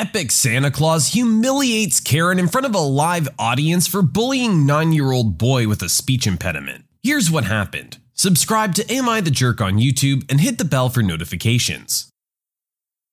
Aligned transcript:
Epic 0.00 0.30
Santa 0.30 0.70
Claus 0.70 1.08
humiliates 1.08 2.00
Karen 2.00 2.38
in 2.38 2.48
front 2.48 2.64
of 2.64 2.74
a 2.74 2.78
live 2.78 3.28
audience 3.38 3.86
for 3.86 4.00
bullying 4.00 4.64
9 4.64 4.94
year 4.94 5.12
old 5.12 5.36
boy 5.36 5.68
with 5.68 5.82
a 5.82 5.90
speech 5.90 6.26
impediment. 6.26 6.86
Here's 7.02 7.30
what 7.30 7.44
happened. 7.44 7.98
Subscribe 8.14 8.74
to 8.76 8.90
Am 8.90 9.10
I 9.10 9.20
the 9.20 9.30
Jerk 9.30 9.60
on 9.60 9.74
YouTube 9.74 10.24
and 10.30 10.40
hit 10.40 10.56
the 10.56 10.64
bell 10.64 10.88
for 10.88 11.02
notifications. 11.02 12.08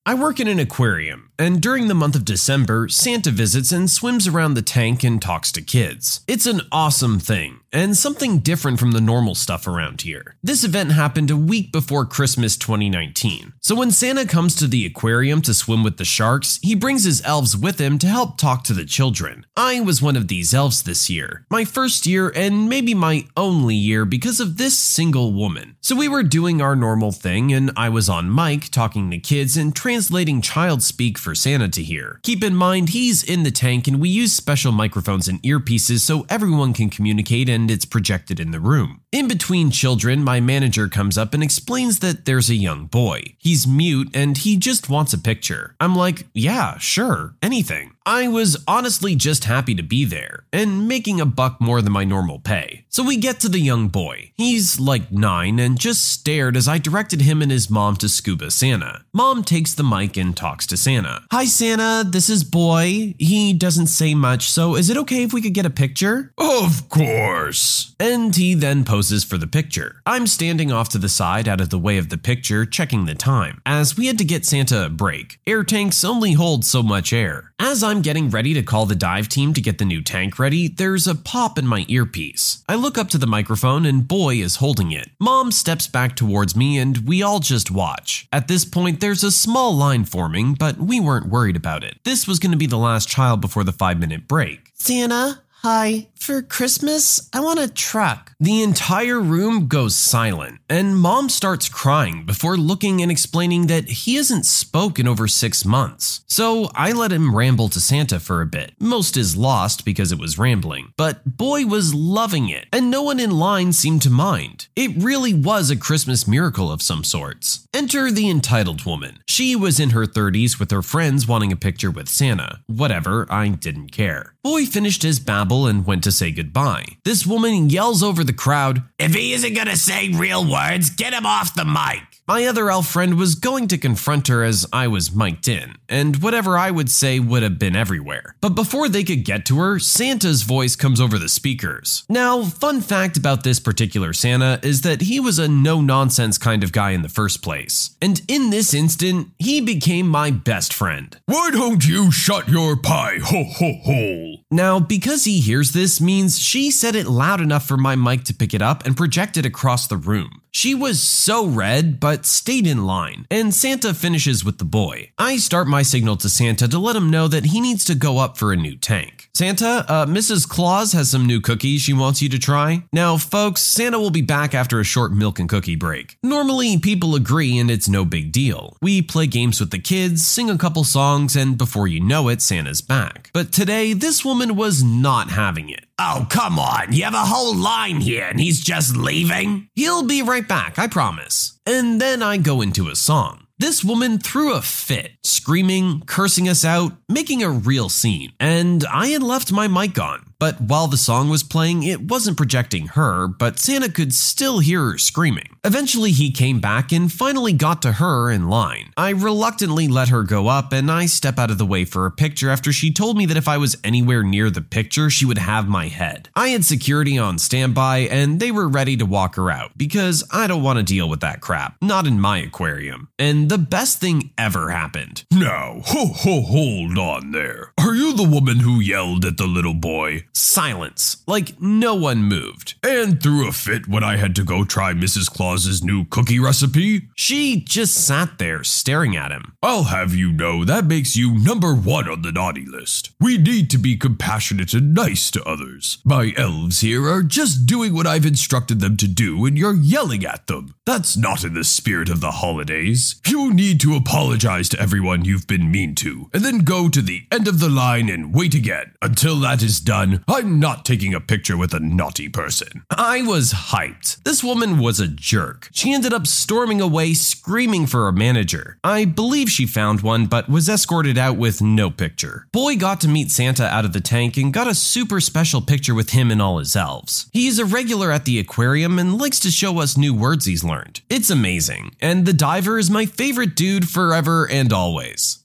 I 0.06 0.14
work 0.14 0.40
in 0.40 0.48
an 0.48 0.58
aquarium, 0.58 1.30
and 1.38 1.60
during 1.60 1.88
the 1.88 1.94
month 1.94 2.16
of 2.16 2.24
December, 2.24 2.88
Santa 2.88 3.32
visits 3.32 3.70
and 3.70 3.90
swims 3.90 4.26
around 4.26 4.54
the 4.54 4.62
tank 4.62 5.04
and 5.04 5.20
talks 5.20 5.52
to 5.52 5.60
kids. 5.60 6.22
It's 6.26 6.46
an 6.46 6.62
awesome 6.72 7.18
thing, 7.18 7.60
and 7.72 7.96
something 7.96 8.38
different 8.38 8.78
from 8.78 8.92
the 8.92 9.00
normal 9.00 9.34
stuff 9.34 9.66
around 9.66 10.02
here. 10.02 10.36
This 10.42 10.64
event 10.64 10.92
happened 10.92 11.30
a 11.30 11.36
week 11.36 11.72
before 11.72 12.06
Christmas 12.06 12.56
2019. 12.56 13.52
So 13.60 13.74
when 13.74 13.90
Santa 13.90 14.26
comes 14.26 14.54
to 14.56 14.66
the 14.66 14.86
aquarium 14.86 15.42
to 15.42 15.54
swim 15.54 15.82
with 15.82 15.96
the 15.96 16.04
sharks, 16.04 16.58
he 16.62 16.74
brings 16.74 17.04
his 17.04 17.24
elves 17.24 17.56
with 17.56 17.78
him 17.78 17.98
to 17.98 18.06
help 18.06 18.38
talk 18.38 18.64
to 18.64 18.72
the 18.72 18.84
children. 18.84 19.44
I 19.56 19.80
was 19.80 20.00
one 20.00 20.16
of 20.16 20.28
these 20.28 20.54
elves 20.54 20.82
this 20.82 21.10
year, 21.10 21.44
my 21.50 21.64
first 21.64 22.06
year 22.06 22.32
and 22.34 22.68
maybe 22.68 22.94
my 22.94 23.26
only 23.36 23.74
year 23.74 24.04
because 24.04 24.40
of 24.40 24.56
this 24.56 24.78
single 24.78 25.32
woman. 25.32 25.76
So 25.80 25.96
we 25.96 26.08
were 26.08 26.22
doing 26.22 26.60
our 26.60 26.76
normal 26.76 27.12
thing, 27.12 27.52
and 27.52 27.70
I 27.76 27.88
was 27.88 28.08
on 28.08 28.34
mic 28.34 28.70
talking 28.70 29.10
to 29.10 29.18
kids 29.18 29.56
and 29.56 29.74
translating 29.74 30.40
child 30.42 30.82
speak 30.82 31.18
for 31.18 31.34
Santa 31.34 31.68
to 31.68 31.82
hear. 31.82 32.20
Keep 32.22 32.44
in 32.44 32.54
mind, 32.54 32.90
he's 32.90 33.22
in 33.22 33.42
the 33.42 33.50
tank, 33.50 33.88
and 33.88 34.00
we 34.00 34.08
use 34.08 34.32
special 34.32 34.72
microphones 34.72 35.28
and 35.28 35.42
earpieces 35.42 36.00
so 36.00 36.26
everyone 36.28 36.72
can 36.72 36.90
communicate 36.90 37.48
and 37.48 37.57
it's 37.66 37.84
projected 37.84 38.38
in 38.38 38.52
the 38.52 38.60
room. 38.60 39.00
In 39.10 39.26
between 39.26 39.70
children, 39.70 40.22
my 40.22 40.40
manager 40.40 40.88
comes 40.88 41.18
up 41.18 41.34
and 41.34 41.42
explains 41.42 41.98
that 41.98 42.24
there's 42.24 42.50
a 42.50 42.54
young 42.54 42.86
boy. 42.86 43.34
He's 43.38 43.66
mute 43.66 44.10
and 44.14 44.38
he 44.38 44.56
just 44.56 44.88
wants 44.88 45.12
a 45.12 45.18
picture. 45.18 45.74
I'm 45.80 45.96
like, 45.96 46.26
yeah, 46.32 46.78
sure, 46.78 47.34
anything. 47.42 47.94
I 48.06 48.28
was 48.28 48.62
honestly 48.66 49.14
just 49.14 49.44
happy 49.44 49.74
to 49.74 49.82
be 49.82 50.04
there 50.04 50.44
and 50.52 50.88
making 50.88 51.20
a 51.20 51.26
buck 51.26 51.60
more 51.60 51.82
than 51.82 51.92
my 51.92 52.04
normal 52.04 52.38
pay. 52.38 52.84
So 52.88 53.04
we 53.04 53.16
get 53.16 53.40
to 53.40 53.48
the 53.48 53.58
young 53.58 53.88
boy. 53.88 54.32
He's 54.34 54.80
like 54.80 55.12
nine 55.12 55.58
and 55.58 55.78
just 55.78 56.04
stared 56.08 56.56
as 56.56 56.66
I 56.66 56.78
directed 56.78 57.22
him 57.22 57.42
and 57.42 57.50
his 57.50 57.70
mom 57.70 57.96
to 57.96 58.08
Scuba 58.08 58.50
Santa. 58.50 59.04
Mom 59.12 59.44
takes 59.44 59.74
the 59.74 59.84
mic 59.84 60.16
and 60.16 60.36
talks 60.36 60.66
to 60.68 60.76
Santa. 60.76 61.22
Hi, 61.30 61.44
Santa, 61.44 62.08
this 62.08 62.28
is 62.28 62.44
Boy. 62.44 63.14
He 63.18 63.52
doesn't 63.52 63.88
say 63.88 64.14
much, 64.14 64.50
so 64.50 64.74
is 64.74 64.90
it 64.90 64.96
okay 64.96 65.22
if 65.22 65.32
we 65.32 65.42
could 65.42 65.54
get 65.54 65.66
a 65.66 65.70
picture? 65.70 66.32
Of 66.38 66.88
course. 66.88 67.94
And 68.00 68.34
he 68.34 68.54
then 68.54 68.84
poses 68.84 69.24
for 69.24 69.38
the 69.38 69.46
picture. 69.46 70.00
I'm 70.06 70.26
standing 70.26 70.72
off 70.72 70.88
to 70.90 70.98
the 70.98 71.08
side 71.08 71.48
out 71.48 71.60
of 71.60 71.70
the 71.70 71.78
way 71.78 71.98
of 71.98 72.08
the 72.08 72.18
picture, 72.18 72.64
checking 72.64 73.04
the 73.04 73.14
time, 73.14 73.60
as 73.66 73.96
we 73.96 74.06
had 74.06 74.18
to 74.18 74.24
get 74.24 74.46
Santa 74.46 74.86
a 74.86 74.88
break. 74.88 75.38
Air 75.46 75.64
tanks 75.64 76.04
only 76.04 76.32
hold 76.32 76.64
so 76.64 76.82
much 76.82 77.12
air. 77.12 77.52
As 77.58 77.82
I'm 77.82 77.97
getting 78.02 78.30
ready 78.30 78.54
to 78.54 78.62
call 78.62 78.86
the 78.86 78.94
dive 78.94 79.28
team 79.28 79.54
to 79.54 79.60
get 79.60 79.78
the 79.78 79.84
new 79.84 80.02
tank 80.02 80.38
ready, 80.38 80.68
there's 80.68 81.06
a 81.06 81.14
pop 81.14 81.58
in 81.58 81.66
my 81.66 81.84
earpiece. 81.88 82.62
I 82.68 82.74
look 82.74 82.98
up 82.98 83.08
to 83.10 83.18
the 83.18 83.26
microphone 83.26 83.86
and 83.86 84.06
Boy 84.06 84.36
is 84.36 84.56
holding 84.56 84.92
it. 84.92 85.10
Mom 85.18 85.52
steps 85.52 85.86
back 85.86 86.16
towards 86.16 86.56
me 86.56 86.78
and 86.78 86.98
we 87.08 87.22
all 87.22 87.40
just 87.40 87.70
watch. 87.70 88.26
At 88.32 88.48
this 88.48 88.64
point, 88.64 89.00
there's 89.00 89.24
a 89.24 89.30
small 89.30 89.74
line 89.74 90.04
forming, 90.04 90.54
but 90.54 90.78
we 90.78 91.00
weren't 91.00 91.28
worried 91.28 91.56
about 91.56 91.84
it. 91.84 91.98
This 92.04 92.26
was 92.26 92.38
going 92.38 92.52
to 92.52 92.58
be 92.58 92.66
the 92.66 92.76
last 92.76 93.08
child 93.08 93.40
before 93.40 93.64
the 93.64 93.72
five 93.72 93.98
minute 93.98 94.28
break. 94.28 94.70
Santa, 94.74 95.42
Hi, 95.62 96.06
for 96.14 96.40
Christmas, 96.40 97.28
I 97.32 97.40
want 97.40 97.58
a 97.58 97.66
truck. 97.68 98.32
The 98.38 98.62
entire 98.62 99.18
room 99.18 99.66
goes 99.66 99.96
silent, 99.96 100.60
and 100.70 100.96
mom 100.96 101.28
starts 101.28 101.68
crying 101.68 102.24
before 102.24 102.56
looking 102.56 103.02
and 103.02 103.10
explaining 103.10 103.66
that 103.66 103.88
he 103.88 104.14
hasn't 104.14 104.46
spoken 104.46 105.08
over 105.08 105.26
six 105.26 105.64
months. 105.64 106.20
So 106.28 106.70
I 106.76 106.92
let 106.92 107.10
him 107.10 107.34
ramble 107.34 107.68
to 107.70 107.80
Santa 107.80 108.20
for 108.20 108.40
a 108.40 108.46
bit. 108.46 108.70
Most 108.78 109.16
is 109.16 109.36
lost 109.36 109.84
because 109.84 110.12
it 110.12 110.20
was 110.20 110.38
rambling, 110.38 110.92
but 110.96 111.36
boy 111.36 111.66
was 111.66 111.92
loving 111.92 112.48
it, 112.48 112.66
and 112.72 112.88
no 112.88 113.02
one 113.02 113.18
in 113.18 113.32
line 113.32 113.72
seemed 113.72 114.02
to 114.02 114.10
mind. 114.10 114.68
It 114.76 115.02
really 115.02 115.34
was 115.34 115.70
a 115.70 115.76
Christmas 115.76 116.28
miracle 116.28 116.70
of 116.70 116.82
some 116.82 117.02
sorts. 117.02 117.66
Enter 117.74 118.12
the 118.12 118.30
entitled 118.30 118.84
woman. 118.86 119.24
She 119.26 119.56
was 119.56 119.80
in 119.80 119.90
her 119.90 120.06
30s 120.06 120.60
with 120.60 120.70
her 120.70 120.82
friends 120.82 121.26
wanting 121.26 121.50
a 121.50 121.56
picture 121.56 121.90
with 121.90 122.08
Santa. 122.08 122.60
Whatever, 122.68 123.26
I 123.28 123.48
didn't 123.48 123.90
care. 123.90 124.34
Boy 124.44 124.64
finished 124.64 125.02
his 125.02 125.18
babble 125.18 125.47
and 125.52 125.86
went 125.86 126.04
to 126.04 126.12
say 126.12 126.30
goodbye. 126.30 126.96
This 127.04 127.26
woman 127.26 127.70
yells 127.70 128.02
over 128.02 128.22
the 128.22 128.32
crowd, 128.32 128.82
If 128.98 129.14
he 129.14 129.32
isn't 129.32 129.54
gonna 129.54 129.76
say 129.76 130.10
real 130.10 130.48
words, 130.48 130.90
get 130.90 131.12
him 131.12 131.26
off 131.26 131.54
the 131.54 131.64
mic. 131.64 132.02
My 132.28 132.44
other 132.44 132.70
elf 132.70 132.86
friend 132.86 133.14
was 133.14 133.36
going 133.36 133.68
to 133.68 133.78
confront 133.78 134.28
her 134.28 134.44
as 134.44 134.66
I 134.70 134.86
was 134.86 135.14
mic'd 135.14 135.48
in, 135.48 135.76
and 135.88 136.22
whatever 136.22 136.58
I 136.58 136.70
would 136.70 136.90
say 136.90 137.18
would 137.18 137.42
have 137.42 137.58
been 137.58 137.74
everywhere. 137.74 138.36
But 138.42 138.50
before 138.50 138.86
they 138.90 139.02
could 139.02 139.24
get 139.24 139.46
to 139.46 139.58
her, 139.60 139.78
Santa's 139.78 140.42
voice 140.42 140.76
comes 140.76 141.00
over 141.00 141.18
the 141.18 141.30
speakers. 141.30 142.04
Now, 142.06 142.42
fun 142.42 142.82
fact 142.82 143.16
about 143.16 143.44
this 143.44 143.58
particular 143.58 144.12
Santa 144.12 144.60
is 144.62 144.82
that 144.82 145.00
he 145.00 145.18
was 145.18 145.38
a 145.38 145.48
no 145.48 145.80
nonsense 145.80 146.36
kind 146.36 146.62
of 146.62 146.70
guy 146.70 146.90
in 146.90 147.00
the 147.00 147.08
first 147.08 147.42
place. 147.42 147.96
And 148.02 148.20
in 148.28 148.50
this 148.50 148.74
instant, 148.74 149.28
he 149.38 149.62
became 149.62 150.06
my 150.06 150.30
best 150.30 150.74
friend. 150.74 151.18
Why 151.24 151.48
don't 151.50 151.86
you 151.86 152.12
shut 152.12 152.46
your 152.50 152.76
pie 152.76 153.20
ho 153.22 153.44
ho 153.44 153.72
hole? 153.84 154.37
Now, 154.50 154.80
because 154.80 155.24
he 155.24 155.40
hears 155.40 155.72
this 155.72 156.00
means 156.00 156.38
she 156.38 156.70
said 156.70 156.94
it 156.94 157.06
loud 157.06 157.42
enough 157.42 157.68
for 157.68 157.76
my 157.76 157.96
mic 157.96 158.24
to 158.24 158.34
pick 158.34 158.54
it 158.54 158.62
up 158.62 158.86
and 158.86 158.96
project 158.96 159.36
it 159.36 159.44
across 159.44 159.86
the 159.86 159.98
room. 159.98 160.40
She 160.50 160.74
was 160.74 161.02
so 161.02 161.46
red, 161.46 162.00
but 162.00 162.24
stayed 162.24 162.66
in 162.66 162.86
line, 162.86 163.26
and 163.30 163.54
Santa 163.54 163.92
finishes 163.92 164.46
with 164.46 164.56
the 164.56 164.64
boy. 164.64 165.12
I 165.18 165.36
start 165.36 165.68
my 165.68 165.82
signal 165.82 166.16
to 166.16 166.30
Santa 166.30 166.66
to 166.66 166.78
let 166.78 166.96
him 166.96 167.10
know 167.10 167.28
that 167.28 167.46
he 167.46 167.60
needs 167.60 167.84
to 167.84 167.94
go 167.94 168.18
up 168.18 168.38
for 168.38 168.50
a 168.50 168.56
new 168.56 168.74
tank. 168.74 169.17
Santa, 169.38 169.84
uh, 169.88 170.04
Mrs. 170.04 170.48
Claus 170.48 170.90
has 170.94 171.12
some 171.12 171.24
new 171.24 171.40
cookies 171.40 171.80
she 171.80 171.92
wants 171.92 172.20
you 172.20 172.28
to 172.28 172.40
try. 172.40 172.82
Now, 172.92 173.16
folks, 173.16 173.60
Santa 173.60 173.96
will 173.96 174.10
be 174.10 174.20
back 174.20 174.52
after 174.52 174.80
a 174.80 174.84
short 174.84 175.12
milk 175.12 175.38
and 175.38 175.48
cookie 175.48 175.76
break. 175.76 176.16
Normally, 176.24 176.76
people 176.76 177.14
agree 177.14 177.56
and 177.56 177.70
it's 177.70 177.88
no 177.88 178.04
big 178.04 178.32
deal. 178.32 178.76
We 178.82 179.00
play 179.00 179.28
games 179.28 179.60
with 179.60 179.70
the 179.70 179.78
kids, 179.78 180.26
sing 180.26 180.50
a 180.50 180.58
couple 180.58 180.82
songs, 180.82 181.36
and 181.36 181.56
before 181.56 181.86
you 181.86 182.00
know 182.00 182.28
it, 182.28 182.42
Santa's 182.42 182.80
back. 182.80 183.30
But 183.32 183.52
today, 183.52 183.92
this 183.92 184.24
woman 184.24 184.56
was 184.56 184.82
not 184.82 185.30
having 185.30 185.68
it. 185.68 185.86
Oh, 186.00 186.26
come 186.28 186.58
on. 186.58 186.92
You 186.92 187.04
have 187.04 187.14
a 187.14 187.18
whole 187.18 187.54
line 187.54 188.00
here 188.00 188.26
and 188.26 188.40
he's 188.40 188.58
just 188.58 188.96
leaving? 188.96 189.68
He'll 189.76 190.02
be 190.02 190.20
right 190.20 190.48
back, 190.48 190.80
I 190.80 190.88
promise. 190.88 191.60
And 191.64 192.00
then 192.00 192.24
I 192.24 192.38
go 192.38 192.60
into 192.60 192.88
a 192.88 192.96
song. 192.96 193.44
This 193.60 193.82
woman 193.82 194.18
threw 194.20 194.54
a 194.54 194.62
fit, 194.62 195.14
screaming, 195.24 196.04
cursing 196.06 196.48
us 196.48 196.64
out, 196.64 196.92
making 197.08 197.42
a 197.42 197.50
real 197.50 197.88
scene, 197.88 198.32
and 198.38 198.84
I 198.84 199.08
had 199.08 199.20
left 199.20 199.50
my 199.50 199.66
mic 199.66 199.98
on. 199.98 200.27
But 200.40 200.60
while 200.60 200.86
the 200.86 200.96
song 200.96 201.28
was 201.28 201.42
playing, 201.42 201.82
it 201.82 202.02
wasn't 202.02 202.36
projecting 202.36 202.88
her, 202.88 203.26
but 203.26 203.58
Santa 203.58 203.90
could 203.90 204.14
still 204.14 204.60
hear 204.60 204.92
her 204.92 204.98
screaming. 204.98 205.56
Eventually, 205.64 206.12
he 206.12 206.30
came 206.30 206.60
back 206.60 206.92
and 206.92 207.12
finally 207.12 207.52
got 207.52 207.82
to 207.82 207.92
her 207.92 208.30
in 208.30 208.48
line. 208.48 208.92
I 208.96 209.10
reluctantly 209.10 209.88
let 209.88 210.10
her 210.10 210.22
go 210.22 210.46
up 210.46 210.72
and 210.72 210.92
I 210.92 211.06
step 211.06 211.40
out 211.40 211.50
of 211.50 211.58
the 211.58 211.66
way 211.66 211.84
for 211.84 212.06
a 212.06 212.12
picture 212.12 212.50
after 212.50 212.72
she 212.72 212.92
told 212.92 213.16
me 213.16 213.26
that 213.26 213.36
if 213.36 213.48
I 213.48 213.58
was 213.58 213.76
anywhere 213.82 214.22
near 214.22 214.48
the 214.48 214.62
picture, 214.62 215.10
she 215.10 215.26
would 215.26 215.38
have 215.38 215.66
my 215.66 215.88
head. 215.88 216.28
I 216.36 216.48
had 216.48 216.64
security 216.64 217.18
on 217.18 217.40
standby 217.40 217.98
and 218.10 218.38
they 218.38 218.52
were 218.52 218.68
ready 218.68 218.96
to 218.98 219.06
walk 219.06 219.34
her 219.34 219.50
out 219.50 219.76
because 219.76 220.22
I 220.30 220.46
don't 220.46 220.62
want 220.62 220.78
to 220.78 220.84
deal 220.84 221.08
with 221.08 221.20
that 221.20 221.40
crap. 221.40 221.76
Not 221.82 222.06
in 222.06 222.20
my 222.20 222.38
aquarium. 222.38 223.08
And 223.18 223.48
the 223.48 223.58
best 223.58 224.00
thing 224.00 224.30
ever 224.38 224.70
happened. 224.70 225.24
Now, 225.32 225.80
ho 225.84 226.06
ho 226.06 226.42
hold 226.42 226.96
on 226.96 227.32
there. 227.32 227.72
Are 227.76 227.94
you 227.94 228.14
the 228.14 228.22
woman 228.22 228.60
who 228.60 228.78
yelled 228.78 229.24
at 229.24 229.36
the 229.36 229.46
little 229.48 229.74
boy? 229.74 230.26
Silence. 230.38 231.22
Like 231.26 231.60
no 231.60 231.94
one 231.94 232.22
moved. 232.22 232.76
And 232.82 233.20
threw 233.20 233.48
a 233.48 233.52
fit 233.52 233.88
when 233.88 234.04
I 234.04 234.16
had 234.16 234.36
to 234.36 234.44
go 234.44 234.64
try 234.64 234.92
Mrs. 234.92 235.28
Claus's 235.30 235.82
new 235.82 236.04
cookie 236.04 236.38
recipe? 236.38 237.08
She 237.16 237.60
just 237.60 238.06
sat 238.06 238.38
there 238.38 238.62
staring 238.62 239.16
at 239.16 239.32
him. 239.32 239.56
I'll 239.62 239.84
have 239.84 240.14
you 240.14 240.32
know 240.32 240.64
that 240.64 240.84
makes 240.84 241.16
you 241.16 241.36
number 241.36 241.74
one 241.74 242.08
on 242.08 242.22
the 242.22 242.30
naughty 242.30 242.64
list. 242.64 243.10
We 243.20 243.36
need 243.36 243.68
to 243.70 243.78
be 243.78 243.96
compassionate 243.96 244.74
and 244.74 244.94
nice 244.94 245.30
to 245.32 245.42
others. 245.42 245.98
My 246.04 246.32
elves 246.36 246.80
here 246.80 247.08
are 247.08 247.22
just 247.22 247.66
doing 247.66 247.92
what 247.92 248.06
I've 248.06 248.26
instructed 248.26 248.80
them 248.80 248.96
to 248.98 249.08
do, 249.08 249.44
and 249.44 249.58
you're 249.58 249.74
yelling 249.74 250.24
at 250.24 250.46
them. 250.46 250.74
That's 250.86 251.16
not 251.16 251.42
in 251.42 251.54
the 251.54 251.64
spirit 251.64 252.08
of 252.08 252.20
the 252.20 252.30
holidays. 252.30 253.20
You 253.26 253.52
need 253.52 253.80
to 253.80 253.96
apologize 253.96 254.68
to 254.70 254.80
everyone 254.80 255.24
you've 255.24 255.46
been 255.46 255.70
mean 255.70 255.94
to, 255.96 256.30
and 256.32 256.44
then 256.44 256.60
go 256.60 256.88
to 256.88 257.02
the 257.02 257.26
end 257.32 257.48
of 257.48 257.58
the 257.58 257.68
line 257.68 258.08
and 258.08 258.34
wait 258.34 258.54
again. 258.54 258.94
Until 259.02 259.40
that 259.40 259.62
is 259.62 259.80
done, 259.80 260.24
I'm 260.30 260.60
not 260.60 260.84
taking 260.84 261.14
a 261.14 261.20
picture 261.20 261.56
with 261.56 261.72
a 261.72 261.80
naughty 261.80 262.28
person. 262.28 262.84
I 262.90 263.22
was 263.22 263.54
hyped. 263.54 264.22
This 264.24 264.44
woman 264.44 264.78
was 264.78 265.00
a 265.00 265.08
jerk. 265.08 265.70
She 265.72 265.94
ended 265.94 266.12
up 266.12 266.26
storming 266.26 266.82
away 266.82 267.14
screaming 267.14 267.86
for 267.86 268.06
a 268.06 268.12
manager. 268.12 268.76
I 268.84 269.06
believe 269.06 269.48
she 269.48 269.66
found 269.66 270.02
one, 270.02 270.26
but 270.26 270.50
was 270.50 270.68
escorted 270.68 271.16
out 271.16 271.38
with 271.38 271.62
no 271.62 271.90
picture. 271.90 272.46
Boy 272.52 272.76
got 272.76 273.00
to 273.00 273.08
meet 273.08 273.30
Santa 273.30 273.64
out 273.64 273.86
of 273.86 273.94
the 273.94 274.02
tank 274.02 274.36
and 274.36 274.52
got 274.52 274.68
a 274.68 274.74
super 274.74 275.18
special 275.18 275.62
picture 275.62 275.94
with 275.94 276.10
him 276.10 276.30
and 276.30 276.42
all 276.42 276.58
his 276.58 276.76
elves. 276.76 277.30
He's 277.32 277.58
a 277.58 277.64
regular 277.64 278.12
at 278.12 278.26
the 278.26 278.38
aquarium 278.38 278.98
and 278.98 279.16
likes 279.16 279.40
to 279.40 279.50
show 279.50 279.80
us 279.80 279.96
new 279.96 280.12
words 280.12 280.44
he's 280.44 280.62
learned. 280.62 281.00
It's 281.08 281.30
amazing, 281.30 281.96
and 282.02 282.26
the 282.26 282.34
diver 282.34 282.78
is 282.78 282.90
my 282.90 283.06
favorite 283.06 283.56
dude 283.56 283.88
forever 283.88 284.46
and 284.46 284.74
always. 284.74 285.42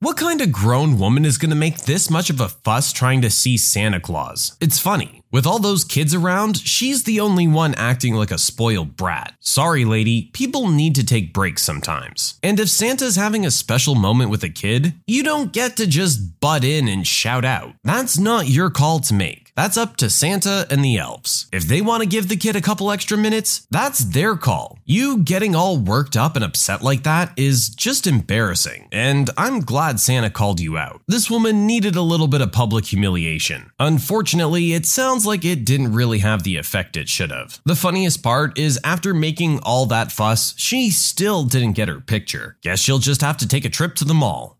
What 0.00 0.18
kind 0.18 0.42
of 0.42 0.52
grown 0.52 0.98
woman 0.98 1.24
is 1.24 1.38
going 1.38 1.48
to 1.48 1.56
make 1.56 1.78
this 1.78 2.10
much 2.10 2.28
of 2.28 2.38
a 2.38 2.50
fuss 2.50 2.92
trying 2.92 3.22
to 3.22 3.30
see 3.30 3.56
Santa 3.56 3.98
Claus? 3.98 4.54
It's 4.60 4.78
funny. 4.78 5.22
With 5.32 5.46
all 5.46 5.58
those 5.58 5.84
kids 5.84 6.14
around, 6.14 6.58
she's 6.58 7.04
the 7.04 7.18
only 7.18 7.48
one 7.48 7.74
acting 7.76 8.12
like 8.12 8.30
a 8.30 8.36
spoiled 8.36 8.94
brat. 8.94 9.32
Sorry, 9.40 9.86
lady, 9.86 10.30
people 10.34 10.68
need 10.68 10.96
to 10.96 11.04
take 11.04 11.32
breaks 11.32 11.62
sometimes. 11.62 12.38
And 12.42 12.60
if 12.60 12.68
Santa's 12.68 13.16
having 13.16 13.46
a 13.46 13.50
special 13.50 13.94
moment 13.94 14.28
with 14.28 14.44
a 14.44 14.50
kid, 14.50 14.92
you 15.06 15.22
don't 15.22 15.50
get 15.54 15.78
to 15.78 15.86
just 15.86 16.40
butt 16.40 16.62
in 16.62 16.88
and 16.88 17.06
shout 17.06 17.46
out. 17.46 17.72
That's 17.82 18.18
not 18.18 18.50
your 18.50 18.68
call 18.68 19.00
to 19.00 19.14
make. 19.14 19.45
That's 19.56 19.78
up 19.78 19.96
to 19.96 20.10
Santa 20.10 20.66
and 20.70 20.84
the 20.84 20.98
elves. 20.98 21.46
If 21.50 21.64
they 21.64 21.80
want 21.80 22.02
to 22.02 22.08
give 22.08 22.28
the 22.28 22.36
kid 22.36 22.56
a 22.56 22.60
couple 22.60 22.92
extra 22.92 23.16
minutes, 23.16 23.66
that's 23.70 24.00
their 24.00 24.36
call. 24.36 24.78
You 24.84 25.18
getting 25.18 25.54
all 25.54 25.78
worked 25.78 26.14
up 26.14 26.36
and 26.36 26.44
upset 26.44 26.82
like 26.82 27.04
that 27.04 27.32
is 27.38 27.70
just 27.70 28.06
embarrassing, 28.06 28.88
and 28.92 29.30
I'm 29.38 29.60
glad 29.60 29.98
Santa 29.98 30.28
called 30.28 30.60
you 30.60 30.76
out. 30.76 31.00
This 31.08 31.30
woman 31.30 31.66
needed 31.66 31.96
a 31.96 32.02
little 32.02 32.28
bit 32.28 32.42
of 32.42 32.52
public 32.52 32.84
humiliation. 32.84 33.70
Unfortunately, 33.80 34.74
it 34.74 34.84
sounds 34.84 35.24
like 35.24 35.44
it 35.44 35.64
didn't 35.64 35.94
really 35.94 36.18
have 36.18 36.42
the 36.42 36.58
effect 36.58 36.96
it 36.96 37.08
should 37.08 37.30
have. 37.30 37.60
The 37.64 37.74
funniest 37.74 38.22
part 38.22 38.58
is 38.58 38.78
after 38.84 39.14
making 39.14 39.60
all 39.60 39.86
that 39.86 40.12
fuss, 40.12 40.54
she 40.58 40.90
still 40.90 41.44
didn't 41.44 41.72
get 41.72 41.88
her 41.88 42.00
picture. 42.00 42.58
Guess 42.60 42.80
she'll 42.80 42.98
just 42.98 43.22
have 43.22 43.38
to 43.38 43.48
take 43.48 43.64
a 43.64 43.70
trip 43.70 43.94
to 43.94 44.04
the 44.04 44.12
mall. 44.12 44.56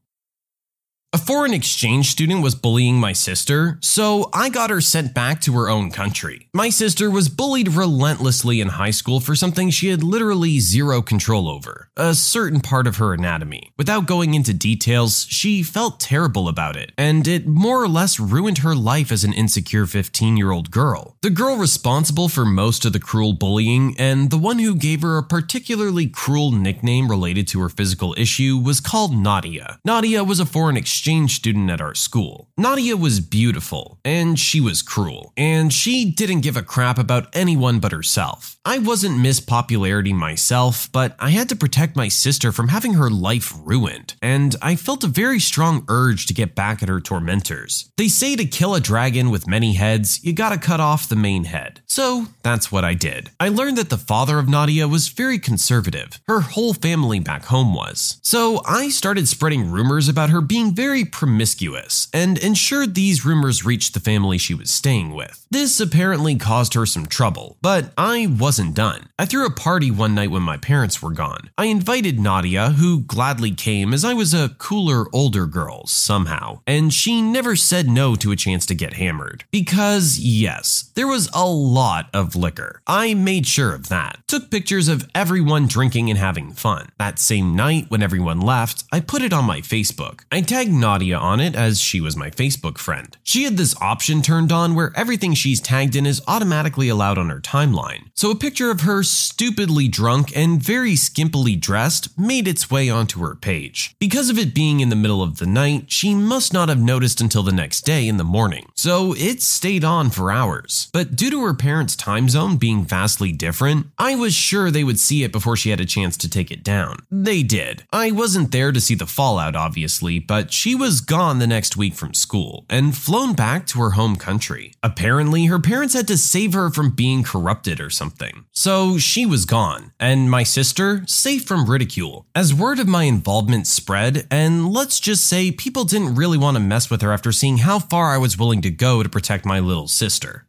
A 1.12 1.18
foreign 1.18 1.54
exchange 1.54 2.10
student 2.10 2.42
was 2.42 2.56
bullying 2.56 2.96
my 2.96 3.12
sister, 3.12 3.78
so 3.80 4.28
I 4.34 4.48
got 4.48 4.70
her 4.70 4.80
sent 4.80 5.14
back 5.14 5.40
to 5.42 5.52
her 5.52 5.70
own 5.70 5.92
country. 5.92 6.48
My 6.52 6.68
sister 6.68 7.08
was 7.08 7.28
bullied 7.28 7.68
relentlessly 7.68 8.60
in 8.60 8.68
high 8.68 8.90
school 8.90 9.20
for 9.20 9.36
something 9.36 9.70
she 9.70 9.88
had 9.88 10.02
literally 10.02 10.58
zero 10.58 11.02
control 11.02 11.48
over 11.48 11.88
a 11.96 12.14
certain 12.14 12.60
part 12.60 12.86
of 12.86 12.96
her 12.96 13.14
anatomy. 13.14 13.72
Without 13.78 14.06
going 14.06 14.34
into 14.34 14.52
details, 14.52 15.26
she 15.30 15.62
felt 15.62 16.00
terrible 16.00 16.48
about 16.48 16.76
it, 16.76 16.92
and 16.98 17.26
it 17.26 17.46
more 17.46 17.82
or 17.82 17.88
less 17.88 18.20
ruined 18.20 18.58
her 18.58 18.74
life 18.74 19.10
as 19.10 19.24
an 19.24 19.32
insecure 19.32 19.86
15 19.86 20.36
year 20.36 20.50
old 20.50 20.70
girl. 20.72 21.16
The 21.22 21.30
girl 21.30 21.56
responsible 21.56 22.28
for 22.28 22.44
most 22.44 22.84
of 22.84 22.92
the 22.92 23.00
cruel 23.00 23.32
bullying, 23.32 23.94
and 23.96 24.30
the 24.30 24.36
one 24.36 24.58
who 24.58 24.74
gave 24.74 25.02
her 25.02 25.16
a 25.16 25.22
particularly 25.22 26.08
cruel 26.08 26.50
nickname 26.50 27.08
related 27.08 27.48
to 27.48 27.60
her 27.60 27.68
physical 27.68 28.14
issue, 28.18 28.58
was 28.58 28.80
called 28.80 29.16
Nadia. 29.16 29.78
Nadia 29.84 30.24
was 30.24 30.40
a 30.40 30.46
foreign 30.46 30.76
exchange 30.76 30.95
exchange 30.96 31.36
student 31.36 31.68
at 31.68 31.78
our 31.78 31.94
school. 31.94 32.48
Nadia 32.56 32.96
was 32.96 33.20
beautiful, 33.20 33.98
and 34.02 34.38
she 34.38 34.62
was 34.62 34.80
cruel, 34.80 35.30
and 35.36 35.70
she 35.70 36.10
didn't 36.10 36.40
give 36.40 36.56
a 36.56 36.62
crap 36.62 36.96
about 36.98 37.28
anyone 37.34 37.78
but 37.80 37.92
herself. 37.92 38.55
I 38.68 38.78
wasn't 38.78 39.20
Miss 39.20 39.38
Popularity 39.38 40.12
myself, 40.12 40.90
but 40.90 41.14
I 41.20 41.30
had 41.30 41.48
to 41.50 41.56
protect 41.56 41.94
my 41.94 42.08
sister 42.08 42.50
from 42.50 42.66
having 42.66 42.94
her 42.94 43.08
life 43.08 43.54
ruined, 43.62 44.14
and 44.20 44.56
I 44.60 44.74
felt 44.74 45.04
a 45.04 45.06
very 45.06 45.38
strong 45.38 45.84
urge 45.86 46.26
to 46.26 46.34
get 46.34 46.56
back 46.56 46.82
at 46.82 46.88
her 46.88 47.00
tormentors. 47.00 47.88
They 47.96 48.08
say 48.08 48.34
to 48.34 48.44
kill 48.44 48.74
a 48.74 48.80
dragon 48.80 49.30
with 49.30 49.46
many 49.46 49.74
heads, 49.74 50.18
you 50.24 50.32
gotta 50.32 50.58
cut 50.58 50.80
off 50.80 51.08
the 51.08 51.14
main 51.14 51.44
head. 51.44 51.80
So 51.86 52.26
that's 52.42 52.72
what 52.72 52.84
I 52.84 52.94
did. 52.94 53.30
I 53.38 53.50
learned 53.50 53.78
that 53.78 53.88
the 53.88 53.96
father 53.96 54.40
of 54.40 54.48
Nadia 54.48 54.88
was 54.88 55.06
very 55.10 55.38
conservative. 55.38 56.20
Her 56.26 56.40
whole 56.40 56.74
family 56.74 57.20
back 57.20 57.44
home 57.44 57.72
was. 57.72 58.18
So 58.22 58.62
I 58.66 58.88
started 58.88 59.28
spreading 59.28 59.70
rumors 59.70 60.08
about 60.08 60.30
her 60.30 60.40
being 60.40 60.74
very 60.74 61.04
promiscuous 61.04 62.08
and 62.12 62.36
ensured 62.36 62.96
these 62.96 63.24
rumors 63.24 63.64
reached 63.64 63.94
the 63.94 64.00
family 64.00 64.38
she 64.38 64.54
was 64.54 64.72
staying 64.72 65.14
with. 65.14 65.46
This 65.52 65.78
apparently 65.78 66.34
caused 66.34 66.74
her 66.74 66.84
some 66.84 67.06
trouble, 67.06 67.58
but 67.62 67.92
I 67.96 68.26
wasn't 68.26 68.55
done. 68.58 69.08
I 69.18 69.26
threw 69.26 69.46
a 69.46 69.50
party 69.50 69.90
one 69.90 70.14
night 70.14 70.30
when 70.30 70.42
my 70.42 70.56
parents 70.56 71.02
were 71.02 71.10
gone. 71.12 71.50
I 71.56 71.66
invited 71.66 72.20
Nadia, 72.20 72.70
who 72.70 73.00
gladly 73.00 73.50
came 73.50 73.92
as 73.92 74.04
I 74.04 74.14
was 74.14 74.32
a 74.34 74.50
cooler 74.58 75.06
older 75.12 75.46
girl 75.46 75.86
somehow, 75.86 76.60
and 76.66 76.92
she 76.92 77.22
never 77.22 77.56
said 77.56 77.88
no 77.88 78.14
to 78.16 78.32
a 78.32 78.36
chance 78.36 78.66
to 78.66 78.74
get 78.74 78.94
hammered. 78.94 79.44
Because, 79.50 80.18
yes, 80.18 80.90
there 80.94 81.06
was 81.06 81.28
a 81.32 81.46
lot 81.46 82.08
of 82.12 82.36
liquor. 82.36 82.80
I 82.86 83.14
made 83.14 83.46
sure 83.46 83.74
of 83.74 83.88
that. 83.88 84.20
Took 84.26 84.50
pictures 84.50 84.88
of 84.88 85.08
everyone 85.14 85.66
drinking 85.66 86.10
and 86.10 86.18
having 86.18 86.52
fun. 86.52 86.88
That 86.98 87.18
same 87.18 87.54
night, 87.56 87.86
when 87.88 88.02
everyone 88.02 88.40
left, 88.40 88.84
I 88.92 89.00
put 89.00 89.22
it 89.22 89.32
on 89.32 89.44
my 89.44 89.60
Facebook. 89.60 90.22
I 90.30 90.40
tagged 90.40 90.72
Nadia 90.72 91.16
on 91.16 91.40
it 91.40 91.54
as 91.54 91.80
she 91.80 92.00
was 92.00 92.16
my 92.16 92.30
Facebook 92.30 92.78
friend. 92.78 93.16
She 93.22 93.44
had 93.44 93.56
this 93.56 93.74
option 93.80 94.22
turned 94.22 94.52
on 94.52 94.74
where 94.74 94.92
everything 94.96 95.34
she's 95.34 95.60
tagged 95.60 95.96
in 95.96 96.06
is 96.06 96.22
automatically 96.26 96.88
allowed 96.88 97.18
on 97.18 97.30
her 97.30 97.40
timeline. 97.40 98.10
So 98.14 98.30
a 98.30 98.36
picture 98.46 98.70
of 98.70 98.82
her 98.82 99.02
stupidly 99.02 99.88
drunk 99.88 100.30
and 100.36 100.62
very 100.62 100.92
skimpily 100.92 101.58
dressed 101.58 102.16
made 102.16 102.46
its 102.46 102.70
way 102.70 102.88
onto 102.88 103.18
her 103.18 103.34
page. 103.34 103.96
Because 103.98 104.30
of 104.30 104.38
it 104.38 104.54
being 104.54 104.78
in 104.78 104.88
the 104.88 104.94
middle 104.94 105.20
of 105.20 105.38
the 105.38 105.46
night, 105.46 105.90
she 105.90 106.14
must 106.14 106.52
not 106.52 106.68
have 106.68 106.80
noticed 106.80 107.20
until 107.20 107.42
the 107.42 107.50
next 107.50 107.80
day 107.80 108.06
in 108.06 108.18
the 108.18 108.22
morning. 108.22 108.70
So 108.76 109.16
it 109.16 109.42
stayed 109.42 109.82
on 109.82 110.10
for 110.10 110.30
hours. 110.30 110.90
But 110.92 111.16
due 111.16 111.28
to 111.30 111.42
her 111.44 111.54
parents' 111.54 111.96
time 111.96 112.28
zone 112.28 112.56
being 112.56 112.84
vastly 112.84 113.32
different, 113.32 113.88
I 113.98 114.14
was 114.14 114.32
sure 114.32 114.70
they 114.70 114.84
would 114.84 115.00
see 115.00 115.24
it 115.24 115.32
before 115.32 115.56
she 115.56 115.70
had 115.70 115.80
a 115.80 115.84
chance 115.84 116.16
to 116.18 116.30
take 116.30 116.52
it 116.52 116.62
down. 116.62 117.00
They 117.10 117.42
did. 117.42 117.82
I 117.92 118.12
wasn't 118.12 118.52
there 118.52 118.70
to 118.70 118.80
see 118.80 118.94
the 118.94 119.06
fallout, 119.06 119.56
obviously, 119.56 120.20
but 120.20 120.52
she 120.52 120.76
was 120.76 121.00
gone 121.00 121.40
the 121.40 121.48
next 121.48 121.76
week 121.76 121.94
from 121.94 122.14
school 122.14 122.64
and 122.70 122.96
flown 122.96 123.34
back 123.34 123.66
to 123.66 123.80
her 123.80 123.90
home 123.90 124.14
country. 124.14 124.74
Apparently, 124.84 125.46
her 125.46 125.58
parents 125.58 125.94
had 125.94 126.06
to 126.06 126.16
save 126.16 126.52
her 126.52 126.70
from 126.70 126.90
being 126.90 127.24
corrupted 127.24 127.80
or 127.80 127.90
something. 127.90 128.35
So 128.52 128.98
she 128.98 129.26
was 129.26 129.44
gone, 129.44 129.92
and 130.00 130.30
my 130.30 130.42
sister 130.42 131.02
safe 131.06 131.44
from 131.44 131.70
ridicule. 131.70 132.26
As 132.34 132.54
word 132.54 132.78
of 132.78 132.88
my 132.88 133.04
involvement 133.04 133.66
spread, 133.66 134.26
and 134.30 134.68
let's 134.68 135.00
just 135.00 135.26
say 135.26 135.50
people 135.50 135.84
didn't 135.84 136.14
really 136.16 136.38
want 136.38 136.56
to 136.56 136.60
mess 136.60 136.90
with 136.90 137.02
her 137.02 137.12
after 137.12 137.32
seeing 137.32 137.58
how 137.58 137.78
far 137.78 138.10
I 138.10 138.18
was 138.18 138.38
willing 138.38 138.62
to 138.62 138.70
go 138.70 139.02
to 139.02 139.08
protect 139.08 139.46
my 139.46 139.60
little 139.60 139.88
sister. 139.88 140.46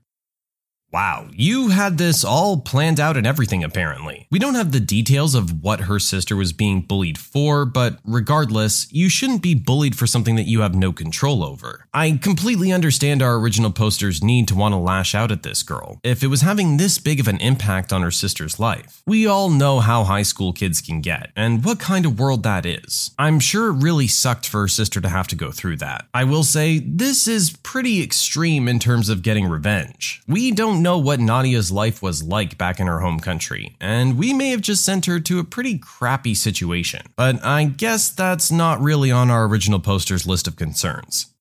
Wow, 0.89 1.27
you 1.33 1.67
had 1.67 1.97
this 1.97 2.23
all 2.23 2.61
planned 2.61 2.97
out 2.97 3.17
and 3.17 3.27
everything, 3.27 3.61
apparently. 3.61 4.25
We 4.31 4.39
don't 4.39 4.55
have 4.55 4.71
the 4.71 4.79
details 4.79 5.35
of 5.35 5.61
what 5.61 5.81
her 5.81 5.99
sister 5.99 6.33
was 6.37 6.53
being 6.53 6.81
bullied 6.81 7.17
for, 7.17 7.65
but 7.65 7.99
regardless, 8.05 8.87
you 8.91 9.09
shouldn't 9.09 9.41
be 9.41 9.53
bullied 9.53 9.97
for 9.97 10.07
something 10.07 10.37
that 10.37 10.47
you 10.47 10.61
have 10.61 10.75
no 10.75 10.93
control 10.93 11.43
over. 11.43 11.87
I 11.93 12.17
completely 12.23 12.71
understand 12.71 13.21
our 13.21 13.35
original 13.35 13.71
poster's 13.71 14.23
need 14.23 14.47
to 14.47 14.55
want 14.55 14.71
to 14.71 14.77
lash 14.77 15.13
out 15.13 15.29
at 15.29 15.43
this 15.43 15.61
girl, 15.61 15.99
if 16.03 16.23
it 16.23 16.27
was 16.27 16.39
having 16.39 16.77
this 16.77 16.99
big 16.99 17.19
of 17.19 17.27
an 17.27 17.37
impact 17.41 17.91
on 17.91 18.01
her 18.01 18.11
sister's 18.11 18.57
life. 18.57 19.03
We 19.05 19.27
all 19.27 19.49
know 19.49 19.81
how 19.81 20.05
high 20.05 20.21
school 20.21 20.53
kids 20.53 20.79
can 20.79 21.01
get, 21.01 21.31
and 21.35 21.65
what 21.65 21.81
kind 21.81 22.05
of 22.05 22.17
world 22.17 22.43
that 22.43 22.65
is. 22.65 23.11
I'm 23.19 23.41
sure 23.41 23.67
it 23.67 23.83
really 23.83 24.07
sucked 24.07 24.47
for 24.47 24.61
her 24.61 24.67
sister 24.69 25.01
to 25.01 25.09
have 25.09 25.27
to 25.27 25.35
go 25.35 25.51
through 25.51 25.77
that. 25.77 26.07
I 26.13 26.23
will 26.23 26.45
say, 26.45 26.79
this 26.79 27.27
is 27.27 27.57
pretty 27.61 28.01
extreme 28.01 28.69
in 28.69 28.79
terms 28.79 29.09
of 29.09 29.21
getting 29.21 29.47
revenge. 29.47 30.21
We 30.29 30.51
don't 30.51 30.76
don't 30.77 30.83
know 30.83 30.99
what 30.99 31.19
Nadia's 31.19 31.71
life 31.71 32.03
was 32.03 32.21
like 32.21 32.55
back 32.55 32.79
in 32.79 32.85
her 32.85 32.99
home 32.99 33.19
country, 33.19 33.75
and 33.81 34.15
we 34.15 34.31
may 34.31 34.49
have 34.49 34.61
just 34.61 34.85
sent 34.85 35.07
her 35.07 35.19
to 35.19 35.39
a 35.39 35.43
pretty 35.43 35.79
crappy 35.79 36.35
situation. 36.35 37.01
But 37.15 37.43
I 37.43 37.63
guess 37.63 38.11
that's 38.11 38.51
not 38.51 38.79
really 38.79 39.11
on 39.11 39.31
our 39.31 39.47
original 39.47 39.79
poster's 39.79 40.27
list 40.27 40.47
of 40.47 40.55
concerns. 40.55 41.33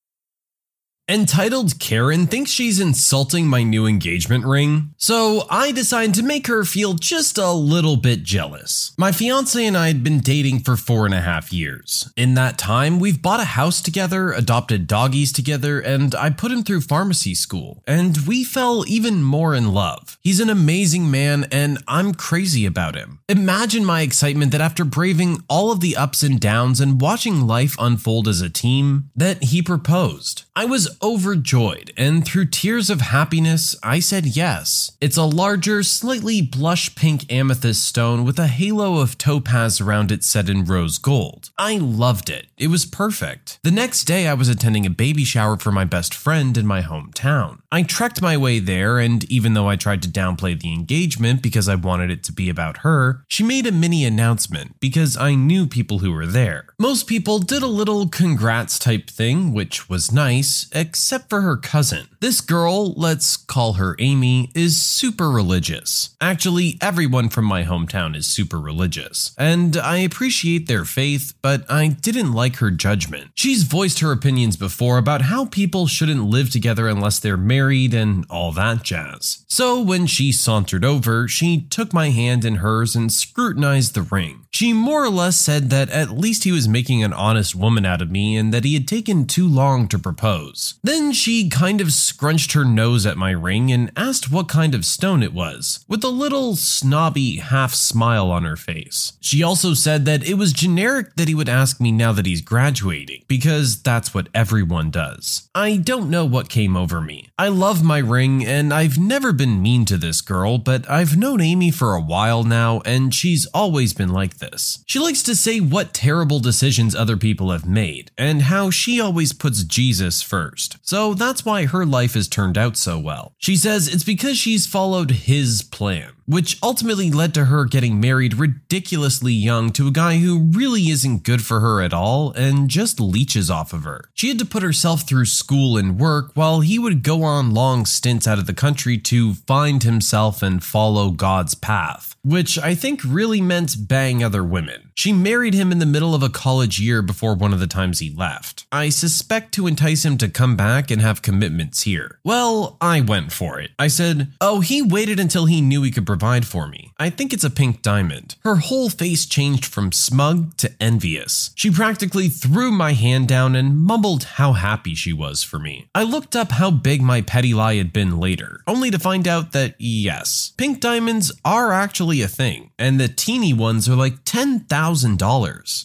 Entitled 1.09 1.79
Karen 1.79 2.27
thinks 2.27 2.51
she's 2.51 2.81
insulting 2.81 3.47
my 3.47 3.63
new 3.63 3.87
engagement 3.87 4.45
ring, 4.45 4.93
so 4.97 5.47
I 5.49 5.71
decided 5.71 6.17
to 6.17 6.25
make 6.25 6.49
her 6.49 6.65
feel 6.65 6.95
just 6.95 7.39
a 7.39 7.53
little 7.53 7.97
bit 7.97 8.25
jealous. 8.25 8.93
My 8.99 9.13
fiance 9.13 9.65
and 9.65 9.77
I 9.77 9.87
had 9.87 10.03
been 10.03 10.19
dating 10.19 10.61
for 10.61 10.77
four 10.77 11.07
and 11.07 11.15
a 11.15 11.21
half 11.21 11.53
years. 11.53 12.13
In 12.17 12.35
that 12.35 12.59
time, 12.59 12.99
we've 12.99 13.23
bought 13.23 13.39
a 13.39 13.45
house 13.45 13.81
together, 13.81 14.33
adopted 14.33 14.89
doggies 14.89 15.33
together, 15.33 15.79
and 15.79 16.13
I 16.17 16.31
put 16.31 16.51
him 16.51 16.65
through 16.65 16.81
pharmacy 16.81 17.37
school, 17.37 17.85
and 17.87 18.19
we 18.27 18.43
fell 18.43 18.83
even 18.89 19.23
more 19.23 19.55
in 19.55 19.73
love. 19.73 20.19
He's 20.23 20.41
an 20.41 20.51
amazing 20.51 21.09
man, 21.09 21.47
and 21.53 21.79
I'm 21.87 22.15
crazy 22.15 22.67
about 22.67 22.97
him. 22.97 23.21
Imagine 23.29 23.85
my 23.85 24.01
excitement 24.01 24.51
that 24.51 24.61
after 24.61 24.85
braving 24.85 25.45
all 25.49 25.71
of 25.71 25.79
the 25.79 25.97
ups 25.97 26.25
and 26.25 26.41
downs 26.41 26.81
and 26.81 27.01
watching 27.01 27.47
life 27.47 27.77
unfold 27.79 28.27
as 28.27 28.41
a 28.41 28.51
team, 28.51 29.11
that 29.15 29.45
he 29.45 29.63
proposed. 29.63 30.43
I 30.57 30.65
overjoyed, 31.03 31.93
and 31.97 32.25
through 32.25 32.47
tears 32.47 32.91
of 32.91 33.00
happiness, 33.00 33.75
I 33.83 34.00
said 34.00 34.26
yes. 34.26 34.93
It's 35.00 35.17
a 35.17 35.25
larger, 35.25 35.83
slightly 35.83 36.43
blush 36.43 36.95
pink 36.95 37.31
amethyst 37.33 37.85
stone 37.85 38.25
with 38.25 38.38
a 38.38 38.47
halo 38.47 39.00
of 39.00 39.19
topaz 39.19 39.81
around 39.81 40.11
it 40.11 40.25
set 40.25 40.49
in 40.49 40.65
rose 40.65 40.99
gold. 40.99 41.50
I 41.59 41.79
loved 41.79 42.31
it. 42.31 42.47
It 42.57 42.69
was 42.69 42.87
perfect. 42.87 43.59
The 43.62 43.71
next 43.71 44.05
day, 44.05 44.29
I 44.29 44.35
was 44.35 44.49
attending 44.49 44.87
a 44.87 44.91
baby 44.91 45.25
shower 45.25 45.57
for 45.57 45.73
my 45.73 45.85
best 45.85 46.15
friend 46.15 46.57
in 46.57 46.67
my 46.67 46.83
hometown. 46.83 47.61
I 47.71 47.83
trekked 47.83 48.23
my 48.23 48.37
way 48.37 48.59
there, 48.59 48.99
and 48.99 49.25
even 49.31 49.55
though 49.55 49.69
I 49.69 49.76
tried 49.76 50.03
to 50.03 50.09
downplay 50.09 50.59
the 50.59 50.73
engagement 50.73 51.43
because 51.43 51.69
I 51.69 51.75
wanted 51.75 52.11
it 52.11 52.25
to 52.25 52.33
be 52.33 52.49
about 52.49 52.79
her, 52.79 53.25
she 53.29 53.43
made 53.43 53.67
a 53.67 53.73
mini 53.73 54.05
announcement 54.05 54.81
because 54.81 55.17
I 55.17 55.35
knew 55.35 55.67
people 55.67 55.99
who 55.99 56.12
were 56.12 56.26
there. 56.26 56.67
Most 56.79 57.07
people 57.07 57.38
did 57.38 57.62
a 57.62 57.67
little 57.67 58.09
congrats 58.09 58.79
type 58.79 59.11
thing, 59.11 59.53
which 59.53 59.88
was 59.88 60.12
nice, 60.12 60.69
except 60.87 61.28
for 61.28 61.40
her 61.40 61.57
cousin. 61.57 62.07
This 62.26 62.40
girl, 62.40 62.92
let's 62.95 63.37
call 63.37 63.75
her 63.75 63.95
Amy, 64.00 64.50
is 64.52 64.83
super 64.83 65.30
religious. 65.30 66.16
Actually, 66.21 66.76
everyone 66.80 67.28
from 67.28 67.45
my 67.45 67.62
hometown 67.62 68.16
is 68.16 68.26
super 68.26 68.61
religious, 68.61 69.33
and 69.38 69.76
I 69.76 69.99
appreciate 69.99 70.66
their 70.66 70.85
faith, 70.85 71.35
but 71.40 71.64
I 71.71 71.87
didn't 71.87 72.33
like 72.33 72.56
her 72.56 72.73
judgment. 72.73 73.30
She's 73.37 73.62
voiced 73.62 74.00
her 74.00 74.11
opinions 74.11 74.56
before 74.56 74.99
about 74.99 75.23
how 75.23 75.45
people 75.45 75.87
shouldn't 75.87 76.25
live 76.25 76.50
together 76.50 76.88
unless 76.88 77.21
they're 77.21 77.37
married 77.37 77.95
and 77.95 78.26
all 78.28 78.50
that 78.50 78.83
jazz. 78.83 79.45
So 79.47 79.80
when 79.80 80.09
she 80.09 80.33
sauntered 80.33 80.85
over, 80.85 81.28
she 81.28 81.61
took 81.61 81.92
my 81.92 82.11
hand 82.11 82.45
in 82.45 82.56
hers 82.56 82.97
and 82.97 83.12
scrutinized 83.12 83.95
the 83.95 84.02
ring. 84.02 84.47
She 84.50 84.73
more 84.73 85.04
or 85.04 85.11
less 85.11 85.37
said 85.37 85.71
that 85.71 85.90
at 85.90 86.11
least 86.18 86.45
he 86.45 86.50
was 86.50 86.66
making 86.66 87.04
an 87.04 87.12
honest 87.12 87.54
woman 87.54 87.87
out 87.87 88.02
of 88.02 88.11
me 88.11 88.37
and 88.37 88.52
that 88.52 88.64
he 88.64 88.75
had 88.75 88.88
taken 88.88 89.26
too 89.26 89.47
long 89.47 89.87
to 89.88 89.99
propose. 89.99 90.80
Then 90.83 91.12
she 91.12 91.49
kind 91.49 91.80
of 91.80 91.92
scrunched 92.16 92.54
her 92.54 92.64
nose 92.64 93.04
at 93.04 93.18
my 93.18 93.30
ring 93.30 93.70
and 93.70 93.92
asked 93.94 94.32
what 94.32 94.49
kind 94.49 94.75
of 94.75 94.87
stone 94.87 95.23
it 95.23 95.35
was, 95.35 95.85
with 95.87 96.02
a 96.02 96.08
little 96.08 96.56
snobby 96.56 97.37
half 97.37 97.75
smile 97.75 98.30
on 98.30 98.42
her 98.42 98.56
face. 98.56 99.12
She 99.20 99.42
also 99.42 99.75
said 99.75 100.06
that 100.06 100.26
it 100.26 100.38
was 100.38 100.54
generic 100.54 101.14
that 101.16 101.28
he 101.28 101.35
would 101.35 101.50
ask 101.50 101.78
me 101.78 101.92
now 101.92 102.12
that 102.12 102.25
he's 102.25 102.40
graduating, 102.40 103.25
because 103.28 103.82
that's 103.82 104.14
what 104.14 104.30
everyone 104.32 104.90
does. 104.90 105.50
I 105.54 105.76
don't 105.76 106.08
know 106.08 106.25
what 106.25 106.49
came 106.49 106.75
over 106.75 107.02
me. 107.02 107.28
I 107.38 107.49
love 107.49 107.85
my 107.85 107.99
ring 107.99 108.46
and 108.46 108.73
I've 108.73 108.96
never 108.99 109.35
been 109.35 109.61
mean 109.61 109.85
to 109.85 109.99
this 109.99 110.23
girl, 110.23 110.56
but 110.56 110.88
I've 110.88 111.18
known 111.18 111.42
Amy 111.42 111.70
for 111.70 111.94
a 111.94 112.00
while 112.00 112.44
now 112.44 112.80
and 112.87 113.14
she's 113.14 113.44
always 113.52 113.92
been 113.92 114.08
like 114.08 114.38
this. 114.38 114.82
She 114.87 114.99
likes 114.99 115.23
to 115.25 115.37
say 115.37 115.61
what 115.61 115.92
terrible 115.92 116.40
decisions 116.40 116.94
other 116.94 117.18
people 117.18 117.50
have 117.50 117.68
made, 117.68 118.11
and 118.16 118.42
how 118.42 118.70
she 118.70 119.02
always 119.02 119.35
puts 119.35 119.64
Jesus 119.64 120.23
first. 120.23 120.78
So 120.80 121.12
that's 121.12 121.44
why 121.44 121.66
her 121.66 121.85
life 121.97 122.15
has 122.15 122.29
turned 122.29 122.59
out 122.59 122.76
so 122.76 122.99
well. 122.99 123.33
She 123.38 123.57
says 123.57 123.88
it's 123.88 124.05
because 124.05 124.37
she's 124.37 124.67
followed 124.67 125.11
his 125.11 125.62
plan 125.62 126.12
which 126.26 126.59
ultimately 126.62 127.11
led 127.11 127.33
to 127.35 127.47
her 127.47 127.65
getting 127.65 128.00
married 128.00 128.35
ridiculously 128.35 129.33
young 129.33 129.71
to 129.71 129.88
a 129.88 129.93
guy 129.93 130.19
who 130.19 130.50
really 130.50 130.91
isn't 130.91 131.23
good 131.23 131.43
for 131.43 131.61
her 131.61 131.81
at 131.81 131.95
all 131.95 132.33
and 132.33 132.69
just 132.69 133.00
leeches 133.00 133.50
off 133.50 133.73
of 133.73 133.85
her. 133.85 134.11
She 134.12 134.29
had 134.29 134.38
to 134.41 134.45
put 134.45 134.62
herself 134.62 135.03
through 135.03 135.26
school 135.26 135.79
and 135.79 135.99
work 135.99 136.33
while 136.35 136.61
he 136.61 136.79
would 136.79 137.03
go 137.03 137.23
on 137.23 137.55
long 137.55 137.87
stints 137.87 138.26
out 138.26 138.38
of 138.38 138.47
the 138.47 138.55
country 138.55 138.99
to 138.99 139.35
find 139.35 139.83
himself 139.83 140.43
and 140.43 140.62
follow 140.62 141.11
God's 141.11 141.55
path, 141.55 142.17
which 142.25 142.59
I 142.59 142.75
think 142.75 143.00
really 143.05 143.41
meant 143.41 143.88
bang 143.88 144.23
other 144.23 144.45
women. 144.45 144.86
She 144.99 145.12
married 145.12 145.53
him 145.53 145.73
in 145.73 145.79
the 145.79 145.85
middle 145.85 146.15
of 146.15 146.23
a 146.23 146.31
college 146.31 146.81
year 146.81 147.03
before 147.03 147.35
one 147.35 147.53
of 147.53 147.61
the 147.61 147.67
times 147.67 147.99
he 147.99 148.09
left. 148.09 148.65
I 148.73 148.88
suspect 148.88 149.53
to 149.53 149.67
entice 149.67 150.07
him 150.07 150.17
to 150.17 150.29
come 150.31 150.57
back 150.57 150.91
and 150.91 151.03
have 151.03 151.21
commitments 151.21 151.83
here. 151.83 152.19
Well, 152.25 152.79
I 152.81 153.03
went 153.03 153.31
for 153.31 153.61
it. 153.61 153.73
I 153.79 153.88
said, 153.88 154.33
Oh, 154.41 154.61
he 154.61 154.81
waited 154.81 155.21
until 155.21 155.45
he 155.45 155.61
knew 155.61 155.83
he 155.83 155.91
could 155.91 156.07
provide 156.07 156.47
for 156.47 156.67
me. 156.67 156.93
I 156.99 157.11
think 157.11 157.35
it's 157.35 157.45
a 157.45 157.50
pink 157.50 157.83
diamond. 157.83 158.37
Her 158.43 158.57
whole 158.57 158.88
face 158.88 159.26
changed 159.26 159.67
from 159.67 159.93
smug 159.93 160.57
to 160.57 160.73
envious. 160.81 161.50
She 161.55 161.71
practically 161.71 162.31
threw 162.31 162.73
my 162.73 162.95
hand 162.95 163.29
down 163.29 163.55
and 163.55 163.76
mumbled 163.79 164.25
how 164.25 164.55
happy 164.55 164.95
she 164.95 165.12
was 165.12 165.43
for 165.43 165.59
me. 165.59 165.91
I 165.95 166.05
looked 166.05 166.35
up 166.35 166.53
how 166.53 166.71
big 166.71 167.03
my 167.03 167.21
petty 167.21 167.53
lie 167.53 167.75
had 167.75 167.93
been 167.93 168.19
later, 168.19 168.62
only 168.67 168.91
to 168.91 168.99
find 168.99 169.29
out 169.29 169.53
that 169.53 169.75
yes, 169.79 170.55
pink 170.57 170.81
diamonds 170.81 171.31
are 171.45 171.71
actually 171.71 172.23
a 172.23 172.29
thing, 172.29 172.71
and 172.79 172.99
the 172.99 173.09
teeny 173.09 173.53
ones 173.53 173.91
are 173.91 173.95
like 173.95 174.25
$10,000. 174.25 174.86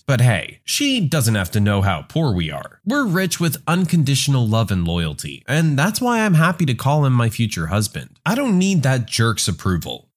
But 0.06 0.22
hey, 0.22 0.62
she 0.64 1.00
doesn't 1.02 1.36
have 1.36 1.52
to 1.52 1.60
know 1.60 1.82
how 1.82 2.04
poor 2.04 2.34
we 2.34 2.52
are. 2.52 2.80
We're 2.86 3.06
rich 3.06 3.40
with 3.40 3.64
unconditional 3.68 4.48
love 4.48 4.72
and 4.72 4.88
loyalty, 4.88 5.44
and 5.48 5.78
that's 5.78 6.02
why 6.02 6.20
I'm 6.20 6.36
happy 6.36 6.66
to 6.66 6.74
call 6.74 7.06
him 7.06 7.14
my 7.14 7.30
future 7.30 7.68
husband. 7.68 8.20
I 8.26 8.36
don't 8.36 8.58
need 8.58 8.84
that 8.84 9.08
jerk's 9.08 9.48
approval. 9.48 10.12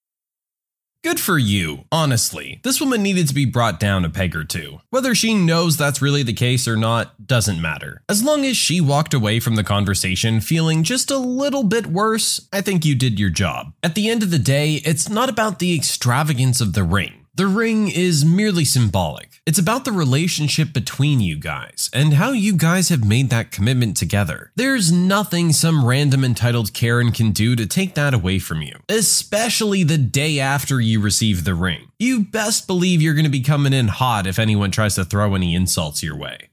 Good 1.04 1.20
for 1.20 1.36
you, 1.36 1.84
honestly. 1.92 2.60
This 2.62 2.80
woman 2.80 3.02
needed 3.02 3.28
to 3.28 3.34
be 3.34 3.44
brought 3.44 3.78
down 3.78 4.06
a 4.06 4.08
peg 4.08 4.34
or 4.34 4.42
two. 4.42 4.80
Whether 4.88 5.14
she 5.14 5.34
knows 5.34 5.76
that's 5.76 6.00
really 6.00 6.22
the 6.22 6.32
case 6.32 6.66
or 6.66 6.78
not 6.78 7.26
doesn't 7.26 7.60
matter. 7.60 8.00
As 8.08 8.24
long 8.24 8.46
as 8.46 8.56
she 8.56 8.80
walked 8.80 9.12
away 9.12 9.38
from 9.38 9.56
the 9.56 9.62
conversation 9.64 10.40
feeling 10.40 10.82
just 10.82 11.10
a 11.10 11.18
little 11.18 11.62
bit 11.62 11.88
worse, 11.88 12.48
I 12.54 12.62
think 12.62 12.86
you 12.86 12.94
did 12.94 13.20
your 13.20 13.28
job. 13.28 13.74
At 13.82 13.96
the 13.96 14.08
end 14.08 14.22
of 14.22 14.30
the 14.30 14.38
day, 14.38 14.76
it's 14.76 15.10
not 15.10 15.28
about 15.28 15.58
the 15.58 15.74
extravagance 15.74 16.62
of 16.62 16.72
the 16.72 16.84
ring. 16.84 17.23
The 17.36 17.48
ring 17.48 17.88
is 17.88 18.24
merely 18.24 18.64
symbolic. 18.64 19.40
It's 19.44 19.58
about 19.58 19.84
the 19.84 19.90
relationship 19.90 20.72
between 20.72 21.18
you 21.18 21.36
guys 21.36 21.90
and 21.92 22.14
how 22.14 22.30
you 22.30 22.56
guys 22.56 22.90
have 22.90 23.04
made 23.04 23.28
that 23.30 23.50
commitment 23.50 23.96
together. 23.96 24.52
There's 24.54 24.92
nothing 24.92 25.52
some 25.52 25.84
random 25.84 26.22
entitled 26.22 26.72
Karen 26.72 27.10
can 27.10 27.32
do 27.32 27.56
to 27.56 27.66
take 27.66 27.96
that 27.96 28.14
away 28.14 28.38
from 28.38 28.62
you, 28.62 28.78
especially 28.88 29.82
the 29.82 29.98
day 29.98 30.38
after 30.38 30.80
you 30.80 31.00
receive 31.00 31.42
the 31.42 31.56
ring. 31.56 31.88
You 31.98 32.20
best 32.20 32.68
believe 32.68 33.02
you're 33.02 33.14
going 33.14 33.24
to 33.24 33.30
be 33.30 33.40
coming 33.40 33.72
in 33.72 33.88
hot 33.88 34.28
if 34.28 34.38
anyone 34.38 34.70
tries 34.70 34.94
to 34.94 35.04
throw 35.04 35.34
any 35.34 35.56
insults 35.56 36.04
your 36.04 36.16
way. 36.16 36.50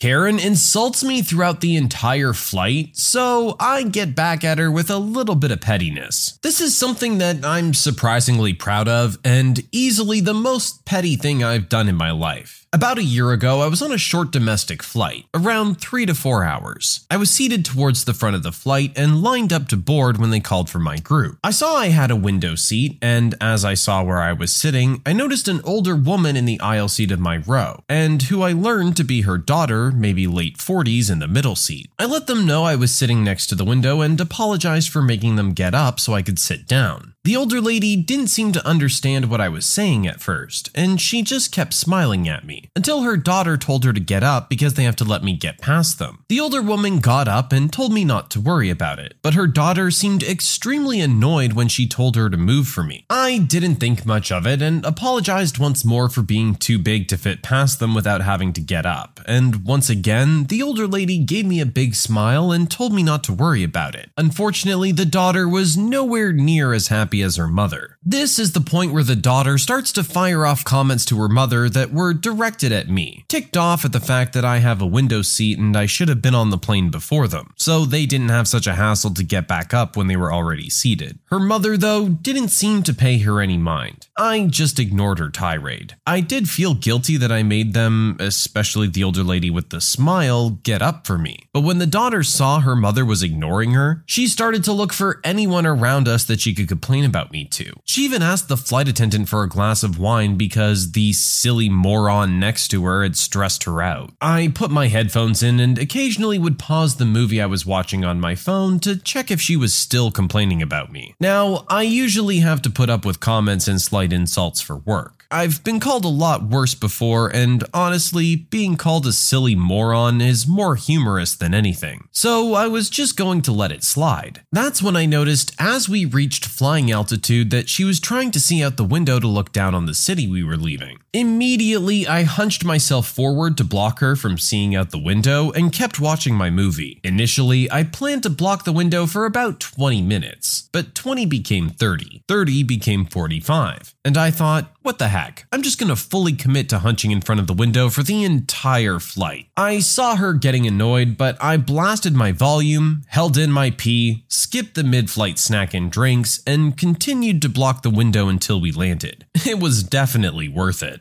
Karen 0.00 0.38
insults 0.38 1.04
me 1.04 1.20
throughout 1.20 1.60
the 1.60 1.76
entire 1.76 2.32
flight, 2.32 2.96
so 2.96 3.54
I 3.60 3.82
get 3.82 4.14
back 4.14 4.42
at 4.44 4.56
her 4.56 4.70
with 4.70 4.88
a 4.88 4.96
little 4.96 5.34
bit 5.34 5.50
of 5.50 5.60
pettiness. 5.60 6.38
This 6.42 6.62
is 6.62 6.74
something 6.74 7.18
that 7.18 7.44
I'm 7.44 7.74
surprisingly 7.74 8.54
proud 8.54 8.88
of, 8.88 9.18
and 9.22 9.60
easily 9.72 10.20
the 10.20 10.32
most 10.32 10.86
petty 10.86 11.16
thing 11.16 11.44
I've 11.44 11.68
done 11.68 11.86
in 11.86 11.96
my 11.96 12.12
life. 12.12 12.60
About 12.72 12.98
a 12.98 13.04
year 13.04 13.32
ago, 13.32 13.62
I 13.62 13.66
was 13.66 13.82
on 13.82 13.90
a 13.90 13.98
short 13.98 14.30
domestic 14.30 14.80
flight, 14.80 15.26
around 15.34 15.80
three 15.80 16.06
to 16.06 16.14
four 16.14 16.44
hours. 16.44 17.04
I 17.10 17.16
was 17.16 17.28
seated 17.28 17.64
towards 17.64 18.04
the 18.04 18.14
front 18.14 18.36
of 18.36 18.44
the 18.44 18.52
flight 18.52 18.92
and 18.94 19.24
lined 19.24 19.52
up 19.52 19.66
to 19.68 19.76
board 19.76 20.18
when 20.18 20.30
they 20.30 20.38
called 20.38 20.70
for 20.70 20.78
my 20.78 20.96
group. 20.98 21.36
I 21.42 21.50
saw 21.50 21.74
I 21.74 21.88
had 21.88 22.12
a 22.12 22.16
window 22.16 22.54
seat, 22.54 22.96
and 23.02 23.34
as 23.40 23.64
I 23.64 23.74
saw 23.74 24.04
where 24.04 24.20
I 24.20 24.32
was 24.32 24.52
sitting, 24.52 25.02
I 25.04 25.12
noticed 25.12 25.48
an 25.48 25.60
older 25.64 25.96
woman 25.96 26.36
in 26.36 26.44
the 26.44 26.60
aisle 26.60 26.88
seat 26.88 27.10
of 27.10 27.18
my 27.18 27.38
row, 27.38 27.82
and 27.88 28.22
who 28.22 28.42
I 28.42 28.52
learned 28.52 28.96
to 28.98 29.04
be 29.04 29.22
her 29.22 29.36
daughter, 29.36 29.89
maybe 29.96 30.26
late 30.26 30.58
40s, 30.58 31.10
in 31.10 31.18
the 31.18 31.28
middle 31.28 31.56
seat. 31.56 31.90
I 31.98 32.06
let 32.06 32.26
them 32.26 32.46
know 32.46 32.64
I 32.64 32.76
was 32.76 32.94
sitting 32.94 33.24
next 33.24 33.46
to 33.48 33.54
the 33.54 33.64
window 33.64 34.00
and 34.00 34.20
apologized 34.20 34.90
for 34.90 35.02
making 35.02 35.36
them 35.36 35.52
get 35.52 35.74
up 35.74 35.98
so 36.00 36.14
I 36.14 36.22
could 36.22 36.38
sit 36.38 36.66
down. 36.66 37.14
The 37.22 37.36
older 37.36 37.60
lady 37.60 37.96
didn't 37.96 38.28
seem 38.28 38.52
to 38.52 38.66
understand 38.66 39.28
what 39.28 39.42
I 39.42 39.50
was 39.50 39.66
saying 39.66 40.06
at 40.06 40.22
first, 40.22 40.70
and 40.74 40.98
she 40.98 41.20
just 41.20 41.52
kept 41.52 41.74
smiling 41.74 42.26
at 42.26 42.46
me 42.46 42.70
until 42.74 43.02
her 43.02 43.18
daughter 43.18 43.58
told 43.58 43.84
her 43.84 43.92
to 43.92 44.00
get 44.00 44.22
up 44.22 44.48
because 44.48 44.72
they 44.72 44.84
have 44.84 44.96
to 44.96 45.04
let 45.04 45.22
me 45.22 45.36
get 45.36 45.60
past 45.60 45.98
them. 45.98 46.24
The 46.30 46.40
older 46.40 46.62
woman 46.62 46.98
got 46.98 47.28
up 47.28 47.52
and 47.52 47.70
told 47.70 47.92
me 47.92 48.06
not 48.06 48.30
to 48.30 48.40
worry 48.40 48.70
about 48.70 48.98
it, 48.98 49.16
but 49.20 49.34
her 49.34 49.46
daughter 49.46 49.90
seemed 49.90 50.22
extremely 50.22 50.98
annoyed 51.02 51.52
when 51.52 51.68
she 51.68 51.86
told 51.86 52.16
her 52.16 52.30
to 52.30 52.38
move 52.38 52.68
for 52.68 52.82
me. 52.82 53.04
I 53.10 53.36
didn't 53.36 53.76
think 53.76 54.06
much 54.06 54.32
of 54.32 54.46
it 54.46 54.62
and 54.62 54.82
apologized 54.86 55.58
once 55.58 55.84
more 55.84 56.08
for 56.08 56.22
being 56.22 56.54
too 56.54 56.78
big 56.78 57.06
to 57.08 57.18
fit 57.18 57.42
past 57.42 57.80
them 57.80 57.94
without 57.94 58.22
having 58.22 58.54
to 58.54 58.62
get 58.62 58.86
up. 58.86 59.20
And 59.26 59.66
once 59.66 59.90
again, 59.90 60.44
the 60.44 60.62
older 60.62 60.86
lady 60.86 61.18
gave 61.18 61.44
me 61.44 61.60
a 61.60 61.66
big 61.66 61.96
smile 61.96 62.50
and 62.50 62.70
told 62.70 62.94
me 62.94 63.02
not 63.02 63.22
to 63.24 63.34
worry 63.34 63.62
about 63.62 63.94
it. 63.94 64.08
Unfortunately, 64.16 64.90
the 64.90 65.04
daughter 65.04 65.46
was 65.46 65.76
nowhere 65.76 66.32
near 66.32 66.72
as 66.72 66.88
happy 66.88 67.09
happy 67.10 67.22
as 67.22 67.34
her 67.34 67.48
mother. 67.48 67.98
This 68.04 68.38
is 68.38 68.52
the 68.52 68.60
point 68.60 68.92
where 68.92 69.02
the 69.02 69.16
daughter 69.16 69.58
starts 69.58 69.90
to 69.92 70.04
fire 70.04 70.46
off 70.46 70.64
comments 70.64 71.04
to 71.06 71.18
her 71.18 71.28
mother 71.28 71.68
that 71.68 71.92
were 71.92 72.14
directed 72.14 72.70
at 72.70 72.88
me, 72.88 73.24
ticked 73.26 73.56
off 73.56 73.84
at 73.84 73.90
the 73.90 73.98
fact 73.98 74.32
that 74.32 74.44
I 74.44 74.58
have 74.58 74.80
a 74.80 74.86
window 74.86 75.22
seat 75.22 75.58
and 75.58 75.76
I 75.76 75.86
should 75.86 76.08
have 76.08 76.22
been 76.22 76.36
on 76.36 76.50
the 76.50 76.56
plane 76.58 76.88
before 76.88 77.26
them, 77.26 77.52
so 77.56 77.84
they 77.84 78.06
didn't 78.06 78.28
have 78.28 78.46
such 78.46 78.68
a 78.68 78.76
hassle 78.76 79.12
to 79.14 79.24
get 79.24 79.48
back 79.48 79.74
up 79.74 79.96
when 79.96 80.06
they 80.06 80.14
were 80.14 80.32
already 80.32 80.70
seated. 80.70 81.18
Her 81.30 81.40
mother, 81.40 81.76
though, 81.76 82.08
didn't 82.08 82.50
seem 82.50 82.84
to 82.84 82.94
pay 82.94 83.18
her 83.18 83.40
any 83.40 83.58
mind. 83.58 84.06
I 84.16 84.46
just 84.46 84.78
ignored 84.78 85.18
her 85.18 85.30
tirade. 85.30 85.96
I 86.06 86.20
did 86.20 86.48
feel 86.48 86.74
guilty 86.74 87.16
that 87.16 87.32
I 87.32 87.42
made 87.42 87.74
them, 87.74 88.18
especially 88.20 88.86
the 88.86 89.02
older 89.02 89.24
lady 89.24 89.50
with 89.50 89.70
the 89.70 89.80
smile, 89.80 90.50
get 90.50 90.80
up 90.80 91.08
for 91.08 91.18
me. 91.18 91.48
But 91.52 91.62
when 91.62 91.78
the 91.78 91.86
daughter 91.86 92.22
saw 92.22 92.60
her 92.60 92.76
mother 92.76 93.04
was 93.04 93.24
ignoring 93.24 93.72
her, 93.72 94.04
she 94.06 94.28
started 94.28 94.62
to 94.64 94.72
look 94.72 94.92
for 94.92 95.20
anyone 95.24 95.66
around 95.66 96.06
us 96.06 96.22
that 96.24 96.40
she 96.40 96.54
could 96.54 96.68
complain 96.68 96.99
complain 97.00 97.10
about 97.10 97.32
me 97.32 97.44
too. 97.44 97.72
She 97.84 98.04
even 98.04 98.22
asked 98.22 98.48
the 98.48 98.56
flight 98.56 98.88
attendant 98.88 99.28
for 99.28 99.42
a 99.42 99.48
glass 99.48 99.82
of 99.82 99.98
wine 99.98 100.36
because 100.36 100.92
the 100.92 101.12
silly 101.12 101.68
moron 101.68 102.38
next 102.38 102.68
to 102.68 102.84
her 102.84 103.02
had 103.02 103.16
stressed 103.16 103.64
her 103.64 103.82
out. 103.82 104.12
I 104.20 104.52
put 104.54 104.70
my 104.70 104.88
headphones 104.88 105.42
in 105.42 105.60
and 105.60 105.78
occasionally 105.78 106.38
would 106.38 106.58
pause 106.58 106.96
the 106.96 107.04
movie 107.04 107.40
I 107.40 107.46
was 107.46 107.66
watching 107.66 108.04
on 108.04 108.20
my 108.20 108.34
phone 108.34 108.80
to 108.80 108.96
check 108.96 109.30
if 109.30 109.40
she 109.40 109.56
was 109.56 109.74
still 109.74 110.10
complaining 110.10 110.62
about 110.62 110.92
me. 110.92 111.14
Now, 111.20 111.64
I 111.68 111.82
usually 111.82 112.40
have 112.40 112.62
to 112.62 112.70
put 112.70 112.90
up 112.90 113.04
with 113.04 113.20
comments 113.20 113.68
and 113.68 113.80
slight 113.80 114.12
insults 114.12 114.60
for 114.60 114.76
work. 114.76 115.19
I've 115.32 115.62
been 115.62 115.78
called 115.78 116.04
a 116.04 116.08
lot 116.08 116.42
worse 116.42 116.74
before, 116.74 117.28
and 117.28 117.62
honestly, 117.72 118.34
being 118.34 118.76
called 118.76 119.06
a 119.06 119.12
silly 119.12 119.54
moron 119.54 120.20
is 120.20 120.48
more 120.48 120.74
humorous 120.74 121.36
than 121.36 121.54
anything. 121.54 122.08
So 122.10 122.54
I 122.54 122.66
was 122.66 122.90
just 122.90 123.16
going 123.16 123.42
to 123.42 123.52
let 123.52 123.70
it 123.70 123.84
slide. 123.84 124.42
That's 124.50 124.82
when 124.82 124.96
I 124.96 125.06
noticed 125.06 125.54
as 125.56 125.88
we 125.88 126.04
reached 126.04 126.46
flying 126.46 126.90
altitude 126.90 127.50
that 127.50 127.68
she 127.68 127.84
was 127.84 128.00
trying 128.00 128.32
to 128.32 128.40
see 128.40 128.60
out 128.64 128.76
the 128.76 128.82
window 128.82 129.20
to 129.20 129.28
look 129.28 129.52
down 129.52 129.72
on 129.72 129.86
the 129.86 129.94
city 129.94 130.26
we 130.26 130.42
were 130.42 130.56
leaving. 130.56 130.98
Immediately, 131.12 132.08
I 132.08 132.24
hunched 132.24 132.64
myself 132.64 133.06
forward 133.06 133.56
to 133.58 133.64
block 133.64 134.00
her 134.00 134.16
from 134.16 134.36
seeing 134.36 134.74
out 134.74 134.90
the 134.90 134.98
window 134.98 135.52
and 135.52 135.72
kept 135.72 136.00
watching 136.00 136.34
my 136.34 136.50
movie. 136.50 137.00
Initially, 137.04 137.70
I 137.70 137.84
planned 137.84 138.24
to 138.24 138.30
block 138.30 138.64
the 138.64 138.72
window 138.72 139.06
for 139.06 139.26
about 139.26 139.60
20 139.60 140.02
minutes, 140.02 140.68
but 140.72 140.96
20 140.96 141.24
became 141.26 141.68
30, 141.70 142.22
30 142.26 142.62
became 142.64 143.04
45, 143.04 143.94
and 144.04 144.16
I 144.16 144.32
thought, 144.32 144.72
what 144.82 144.98
the 144.98 145.08
heck? 145.08 145.46
I'm 145.52 145.62
just 145.62 145.78
gonna 145.78 145.96
fully 145.96 146.32
commit 146.32 146.68
to 146.70 146.78
hunching 146.78 147.10
in 147.10 147.20
front 147.20 147.40
of 147.40 147.46
the 147.46 147.54
window 147.54 147.88
for 147.90 148.02
the 148.02 148.24
entire 148.24 148.98
flight. 148.98 149.48
I 149.56 149.80
saw 149.80 150.16
her 150.16 150.32
getting 150.32 150.66
annoyed, 150.66 151.16
but 151.16 151.36
I 151.42 151.56
blasted 151.56 152.14
my 152.14 152.32
volume, 152.32 153.02
held 153.08 153.36
in 153.36 153.52
my 153.52 153.70
pee, 153.70 154.24
skipped 154.28 154.74
the 154.74 154.84
mid 154.84 155.10
flight 155.10 155.38
snack 155.38 155.74
and 155.74 155.90
drinks, 155.90 156.42
and 156.46 156.76
continued 156.76 157.42
to 157.42 157.48
block 157.48 157.82
the 157.82 157.90
window 157.90 158.28
until 158.28 158.60
we 158.60 158.72
landed. 158.72 159.26
It 159.50 159.58
was 159.58 159.82
definitely 159.82 160.48
worth 160.48 160.80
it. 160.80 161.00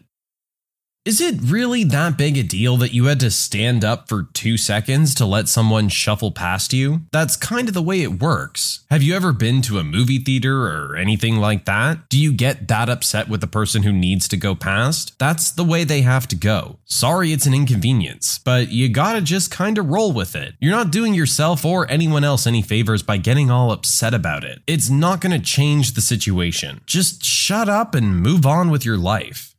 Is 1.05 1.21
it 1.21 1.39
really 1.41 1.85
that 1.85 2.17
big 2.17 2.37
a 2.37 2.43
deal 2.43 2.75
that 2.77 2.93
you 2.93 3.05
had 3.05 3.21
to 3.21 3.31
stand 3.31 3.85
up 3.85 4.09
for 4.09 4.27
two 4.33 4.57
seconds 4.57 5.15
to 5.15 5.25
let 5.25 5.47
someone 5.47 5.87
shuffle 5.87 6.29
past 6.31 6.73
you? 6.73 7.03
That's 7.13 7.37
kind 7.37 7.69
of 7.69 7.73
the 7.73 7.81
way 7.81 8.01
it 8.01 8.21
works. 8.21 8.85
Have 8.91 9.01
you 9.01 9.15
ever 9.15 9.31
been 9.31 9.61
to 9.63 9.79
a 9.79 9.83
movie 9.83 10.19
theater 10.19 10.67
or 10.67 10.97
anything 10.97 11.37
like 11.37 11.63
that? 11.65 12.09
Do 12.09 12.19
you 12.19 12.33
get 12.33 12.67
that 12.67 12.89
upset 12.89 13.29
with 13.29 13.39
the 13.39 13.47
person 13.47 13.83
who 13.83 13.93
needs 13.93 14.27
to 14.27 14.37
go 14.37 14.55
past? 14.55 15.17
That's 15.17 15.49
the 15.51 15.63
way 15.63 15.85
they 15.85 16.01
have 16.01 16.27
to 16.27 16.35
go. 16.35 16.79
Sorry 16.83 17.31
it's 17.31 17.45
an 17.45 17.53
inconvenience, 17.53 18.37
but 18.37 18.67
you 18.69 18.89
gotta 18.89 19.21
just 19.21 19.55
kinda 19.55 19.81
roll 19.81 20.11
with 20.11 20.35
it. 20.35 20.55
You're 20.59 20.75
not 20.75 20.91
doing 20.91 21.13
yourself 21.13 21.63
or 21.63 21.89
anyone 21.89 22.25
else 22.25 22.45
any 22.45 22.61
favors 22.61 23.03
by 23.03 23.15
getting 23.17 23.49
all 23.49 23.71
upset 23.71 24.13
about 24.13 24.43
it. 24.43 24.59
It's 24.67 24.89
not 24.89 25.21
gonna 25.21 25.39
change 25.39 25.93
the 25.93 26.01
situation. 26.01 26.81
Just 26.85 27.23
shut 27.23 27.69
up 27.69 27.95
and 27.95 28.19
move 28.19 28.45
on 28.45 28.69
with 28.69 28.83
your 28.83 28.97
life. 28.97 29.55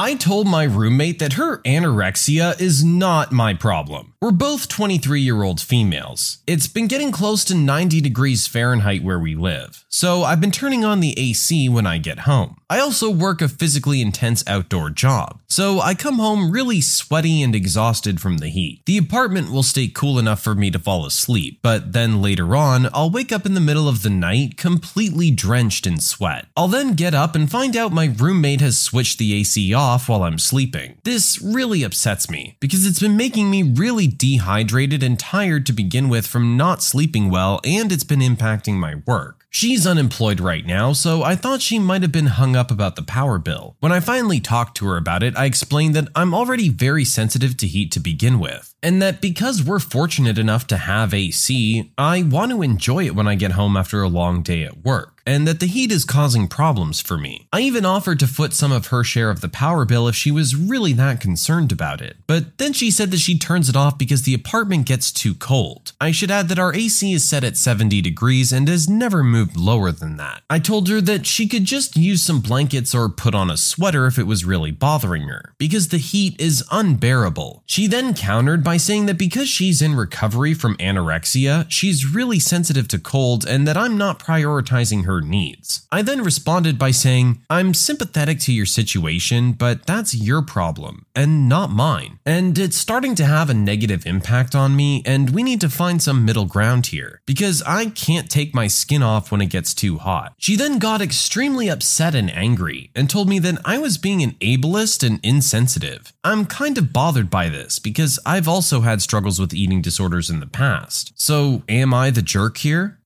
I 0.00 0.14
told 0.14 0.46
my 0.46 0.62
roommate 0.62 1.18
that 1.18 1.32
her 1.32 1.58
anorexia 1.62 2.60
is 2.60 2.84
not 2.84 3.32
my 3.32 3.52
problem. 3.52 4.14
We're 4.22 4.30
both 4.30 4.68
23 4.68 5.20
year 5.20 5.42
old 5.42 5.60
females. 5.60 6.38
It's 6.46 6.68
been 6.68 6.86
getting 6.86 7.10
close 7.10 7.44
to 7.46 7.56
90 7.56 8.00
degrees 8.00 8.46
Fahrenheit 8.46 9.02
where 9.02 9.18
we 9.18 9.34
live, 9.34 9.84
so 9.88 10.22
I've 10.22 10.40
been 10.40 10.52
turning 10.52 10.84
on 10.84 11.00
the 11.00 11.18
AC 11.18 11.68
when 11.68 11.84
I 11.84 11.98
get 11.98 12.20
home. 12.20 12.57
I 12.70 12.80
also 12.80 13.08
work 13.08 13.40
a 13.40 13.48
physically 13.48 14.02
intense 14.02 14.44
outdoor 14.46 14.90
job, 14.90 15.40
so 15.48 15.80
I 15.80 15.94
come 15.94 16.16
home 16.18 16.50
really 16.50 16.82
sweaty 16.82 17.40
and 17.40 17.54
exhausted 17.54 18.20
from 18.20 18.38
the 18.38 18.50
heat. 18.50 18.82
The 18.84 18.98
apartment 18.98 19.50
will 19.50 19.62
stay 19.62 19.88
cool 19.88 20.18
enough 20.18 20.42
for 20.42 20.54
me 20.54 20.70
to 20.72 20.78
fall 20.78 21.06
asleep, 21.06 21.60
but 21.62 21.94
then 21.94 22.20
later 22.20 22.54
on, 22.54 22.90
I'll 22.92 23.08
wake 23.08 23.32
up 23.32 23.46
in 23.46 23.54
the 23.54 23.60
middle 23.60 23.88
of 23.88 24.02
the 24.02 24.10
night 24.10 24.58
completely 24.58 25.30
drenched 25.30 25.86
in 25.86 25.98
sweat. 25.98 26.44
I'll 26.58 26.68
then 26.68 26.92
get 26.92 27.14
up 27.14 27.34
and 27.34 27.50
find 27.50 27.74
out 27.74 27.90
my 27.90 28.14
roommate 28.18 28.60
has 28.60 28.76
switched 28.76 29.16
the 29.16 29.32
AC 29.32 29.72
off 29.72 30.06
while 30.06 30.24
I'm 30.24 30.38
sleeping. 30.38 30.98
This 31.04 31.40
really 31.40 31.82
upsets 31.82 32.28
me 32.28 32.58
because 32.60 32.84
it's 32.84 33.00
been 33.00 33.16
making 33.16 33.50
me 33.50 33.62
really 33.62 34.06
dehydrated 34.06 35.02
and 35.02 35.18
tired 35.18 35.64
to 35.64 35.72
begin 35.72 36.10
with 36.10 36.26
from 36.26 36.58
not 36.58 36.82
sleeping 36.82 37.30
well, 37.30 37.62
and 37.64 37.90
it's 37.90 38.04
been 38.04 38.20
impacting 38.20 38.74
my 38.74 38.96
work. 39.06 39.46
She's 39.50 39.86
unemployed 39.86 40.40
right 40.40 40.64
now, 40.64 40.92
so 40.92 41.22
I 41.22 41.34
thought 41.34 41.62
she 41.62 41.78
might 41.78 42.02
have 42.02 42.12
been 42.12 42.26
hung 42.26 42.54
up 42.54 42.70
about 42.70 42.96
the 42.96 43.02
power 43.02 43.38
bill. 43.38 43.76
When 43.80 43.92
I 43.92 44.00
finally 44.00 44.40
talked 44.40 44.76
to 44.76 44.86
her 44.86 44.96
about 44.96 45.22
it, 45.22 45.36
I 45.36 45.46
explained 45.46 45.96
that 45.96 46.08
I'm 46.14 46.34
already 46.34 46.68
very 46.68 47.04
sensitive 47.04 47.56
to 47.58 47.66
heat 47.66 47.90
to 47.92 48.00
begin 48.00 48.40
with, 48.40 48.74
and 48.82 49.02
that 49.02 49.20
because 49.20 49.62
we're 49.62 49.78
fortunate 49.78 50.38
enough 50.38 50.66
to 50.68 50.76
have 50.76 51.12
AC, 51.14 51.92
I 51.98 52.22
want 52.22 52.52
to 52.52 52.62
enjoy 52.62 53.06
it 53.06 53.14
when 53.14 53.28
I 53.28 53.34
get 53.34 53.52
home 53.52 53.76
after 53.76 54.02
a 54.02 54.08
long 54.08 54.42
day 54.42 54.64
at 54.64 54.84
work 54.84 55.18
and 55.28 55.46
that 55.46 55.60
the 55.60 55.66
heat 55.66 55.92
is 55.92 56.06
causing 56.06 56.48
problems 56.48 57.02
for 57.02 57.18
me. 57.18 57.46
I 57.52 57.60
even 57.60 57.84
offered 57.84 58.18
to 58.20 58.26
foot 58.26 58.54
some 58.54 58.72
of 58.72 58.86
her 58.86 59.04
share 59.04 59.28
of 59.28 59.42
the 59.42 59.48
power 59.50 59.84
bill 59.84 60.08
if 60.08 60.14
she 60.14 60.30
was 60.30 60.56
really 60.56 60.94
that 60.94 61.20
concerned 61.20 61.70
about 61.70 62.00
it, 62.00 62.16
but 62.26 62.56
then 62.56 62.72
she 62.72 62.90
said 62.90 63.10
that 63.10 63.20
she 63.20 63.38
turns 63.38 63.68
it 63.68 63.76
off 63.76 63.98
because 63.98 64.22
the 64.22 64.32
apartment 64.32 64.86
gets 64.86 65.12
too 65.12 65.34
cold. 65.34 65.92
I 66.00 66.12
should 66.12 66.30
add 66.30 66.48
that 66.48 66.58
our 66.58 66.74
AC 66.74 67.12
is 67.12 67.24
set 67.24 67.44
at 67.44 67.58
70 67.58 68.00
degrees 68.00 68.52
and 68.52 68.68
has 68.68 68.88
never 68.88 69.22
moved 69.22 69.54
lower 69.54 69.92
than 69.92 70.16
that. 70.16 70.40
I 70.48 70.60
told 70.60 70.88
her 70.88 71.02
that 71.02 71.26
she 71.26 71.46
could 71.46 71.66
just 71.66 71.94
use 71.94 72.22
some 72.22 72.40
blankets 72.40 72.94
or 72.94 73.10
put 73.10 73.34
on 73.34 73.50
a 73.50 73.58
sweater 73.58 74.06
if 74.06 74.18
it 74.18 74.26
was 74.26 74.46
really 74.46 74.70
bothering 74.70 75.28
her, 75.28 75.52
because 75.58 75.88
the 75.88 75.98
heat 75.98 76.40
is 76.40 76.64
unbearable. 76.70 77.64
She 77.66 77.86
then 77.86 78.14
countered 78.14 78.64
by 78.68 78.76
saying 78.76 79.06
that 79.06 79.16
because 79.16 79.48
she's 79.48 79.80
in 79.80 79.94
recovery 79.94 80.52
from 80.52 80.76
anorexia, 80.76 81.64
she's 81.70 82.04
really 82.04 82.38
sensitive 82.38 82.86
to 82.86 82.98
cold 82.98 83.46
and 83.46 83.66
that 83.66 83.78
I'm 83.78 83.96
not 83.96 84.18
prioritizing 84.18 85.06
her 85.06 85.22
needs. 85.22 85.86
I 85.90 86.02
then 86.02 86.22
responded 86.22 86.78
by 86.78 86.90
saying, 86.90 87.40
I'm 87.48 87.72
sympathetic 87.72 88.40
to 88.40 88.52
your 88.52 88.66
situation, 88.66 89.52
but 89.52 89.86
that's 89.86 90.14
your 90.14 90.42
problem 90.42 91.06
and 91.16 91.48
not 91.48 91.70
mine. 91.70 92.18
And 92.26 92.58
it's 92.58 92.76
starting 92.76 93.14
to 93.14 93.24
have 93.24 93.48
a 93.48 93.54
negative 93.54 94.04
impact 94.04 94.54
on 94.54 94.76
me, 94.76 95.02
and 95.06 95.30
we 95.30 95.42
need 95.42 95.62
to 95.62 95.70
find 95.70 96.02
some 96.02 96.26
middle 96.26 96.44
ground 96.44 96.88
here 96.88 97.22
because 97.24 97.62
I 97.62 97.86
can't 97.86 98.28
take 98.28 98.54
my 98.54 98.66
skin 98.66 99.02
off 99.02 99.32
when 99.32 99.40
it 99.40 99.46
gets 99.46 99.72
too 99.72 99.96
hot. 99.96 100.34
She 100.36 100.56
then 100.56 100.78
got 100.78 101.00
extremely 101.00 101.70
upset 101.70 102.14
and 102.14 102.30
angry 102.30 102.90
and 102.94 103.08
told 103.08 103.30
me 103.30 103.38
that 103.38 103.62
I 103.64 103.78
was 103.78 103.96
being 103.96 104.22
an 104.22 104.32
ableist 104.42 105.02
and 105.02 105.20
insensitive. 105.22 106.12
I'm 106.22 106.44
kind 106.44 106.76
of 106.76 106.92
bothered 106.92 107.30
by 107.30 107.48
this 107.48 107.78
because 107.78 108.18
I've 108.26 108.46
also 108.46 108.57
had 108.60 109.02
struggles 109.02 109.40
with 109.40 109.54
eating 109.54 109.82
disorders 109.82 110.30
in 110.30 110.40
the 110.40 110.46
past. 110.46 111.12
So, 111.16 111.62
am 111.68 111.92
I 111.92 112.10
the 112.10 112.22
jerk 112.22 112.58
here? 112.58 112.98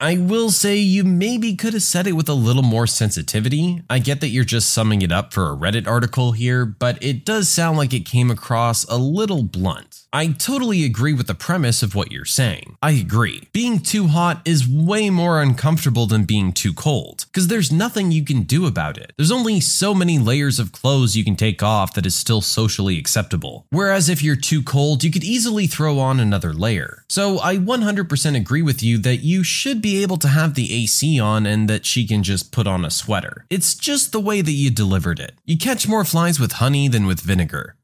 I 0.00 0.16
will 0.16 0.50
say 0.50 0.76
you 0.76 1.04
maybe 1.04 1.54
could 1.54 1.72
have 1.72 1.82
said 1.82 2.06
it 2.06 2.12
with 2.12 2.28
a 2.28 2.34
little 2.34 2.62
more 2.62 2.86
sensitivity. 2.86 3.82
I 3.88 4.00
get 4.00 4.20
that 4.20 4.28
you're 4.28 4.44
just 4.44 4.70
summing 4.70 5.02
it 5.02 5.12
up 5.12 5.32
for 5.32 5.50
a 5.50 5.56
Reddit 5.56 5.86
article 5.86 6.32
here, 6.32 6.66
but 6.66 7.02
it 7.02 7.24
does 7.24 7.48
sound 7.48 7.78
like 7.78 7.94
it 7.94 8.04
came 8.04 8.30
across 8.30 8.84
a 8.84 8.98
little 8.98 9.44
blunt. 9.44 9.93
I 10.14 10.28
totally 10.28 10.84
agree 10.84 11.12
with 11.12 11.26
the 11.26 11.34
premise 11.34 11.82
of 11.82 11.96
what 11.96 12.12
you're 12.12 12.24
saying. 12.24 12.76
I 12.80 12.92
agree. 12.92 13.48
Being 13.52 13.80
too 13.80 14.06
hot 14.06 14.42
is 14.44 14.68
way 14.68 15.10
more 15.10 15.42
uncomfortable 15.42 16.06
than 16.06 16.22
being 16.22 16.52
too 16.52 16.72
cold, 16.72 17.24
because 17.26 17.48
there's 17.48 17.72
nothing 17.72 18.12
you 18.12 18.24
can 18.24 18.42
do 18.42 18.64
about 18.64 18.96
it. 18.96 19.12
There's 19.16 19.32
only 19.32 19.58
so 19.58 19.92
many 19.92 20.20
layers 20.20 20.60
of 20.60 20.70
clothes 20.70 21.16
you 21.16 21.24
can 21.24 21.34
take 21.34 21.64
off 21.64 21.94
that 21.94 22.06
is 22.06 22.14
still 22.14 22.40
socially 22.40 22.96
acceptable. 22.96 23.66
Whereas 23.70 24.08
if 24.08 24.22
you're 24.22 24.36
too 24.36 24.62
cold, 24.62 25.02
you 25.02 25.10
could 25.10 25.24
easily 25.24 25.66
throw 25.66 25.98
on 25.98 26.20
another 26.20 26.52
layer. 26.52 27.02
So 27.08 27.40
I 27.40 27.56
100% 27.56 28.36
agree 28.36 28.62
with 28.62 28.84
you 28.84 28.98
that 28.98 29.24
you 29.24 29.42
should 29.42 29.82
be 29.82 30.00
able 30.00 30.18
to 30.18 30.28
have 30.28 30.54
the 30.54 30.72
AC 30.72 31.18
on 31.18 31.44
and 31.44 31.68
that 31.68 31.86
she 31.86 32.06
can 32.06 32.22
just 32.22 32.52
put 32.52 32.68
on 32.68 32.84
a 32.84 32.90
sweater. 32.90 33.46
It's 33.50 33.74
just 33.74 34.12
the 34.12 34.20
way 34.20 34.42
that 34.42 34.52
you 34.52 34.70
delivered 34.70 35.18
it. 35.18 35.34
You 35.44 35.58
catch 35.58 35.88
more 35.88 36.04
flies 36.04 36.38
with 36.38 36.52
honey 36.52 36.86
than 36.86 37.04
with 37.04 37.20
vinegar. 37.20 37.74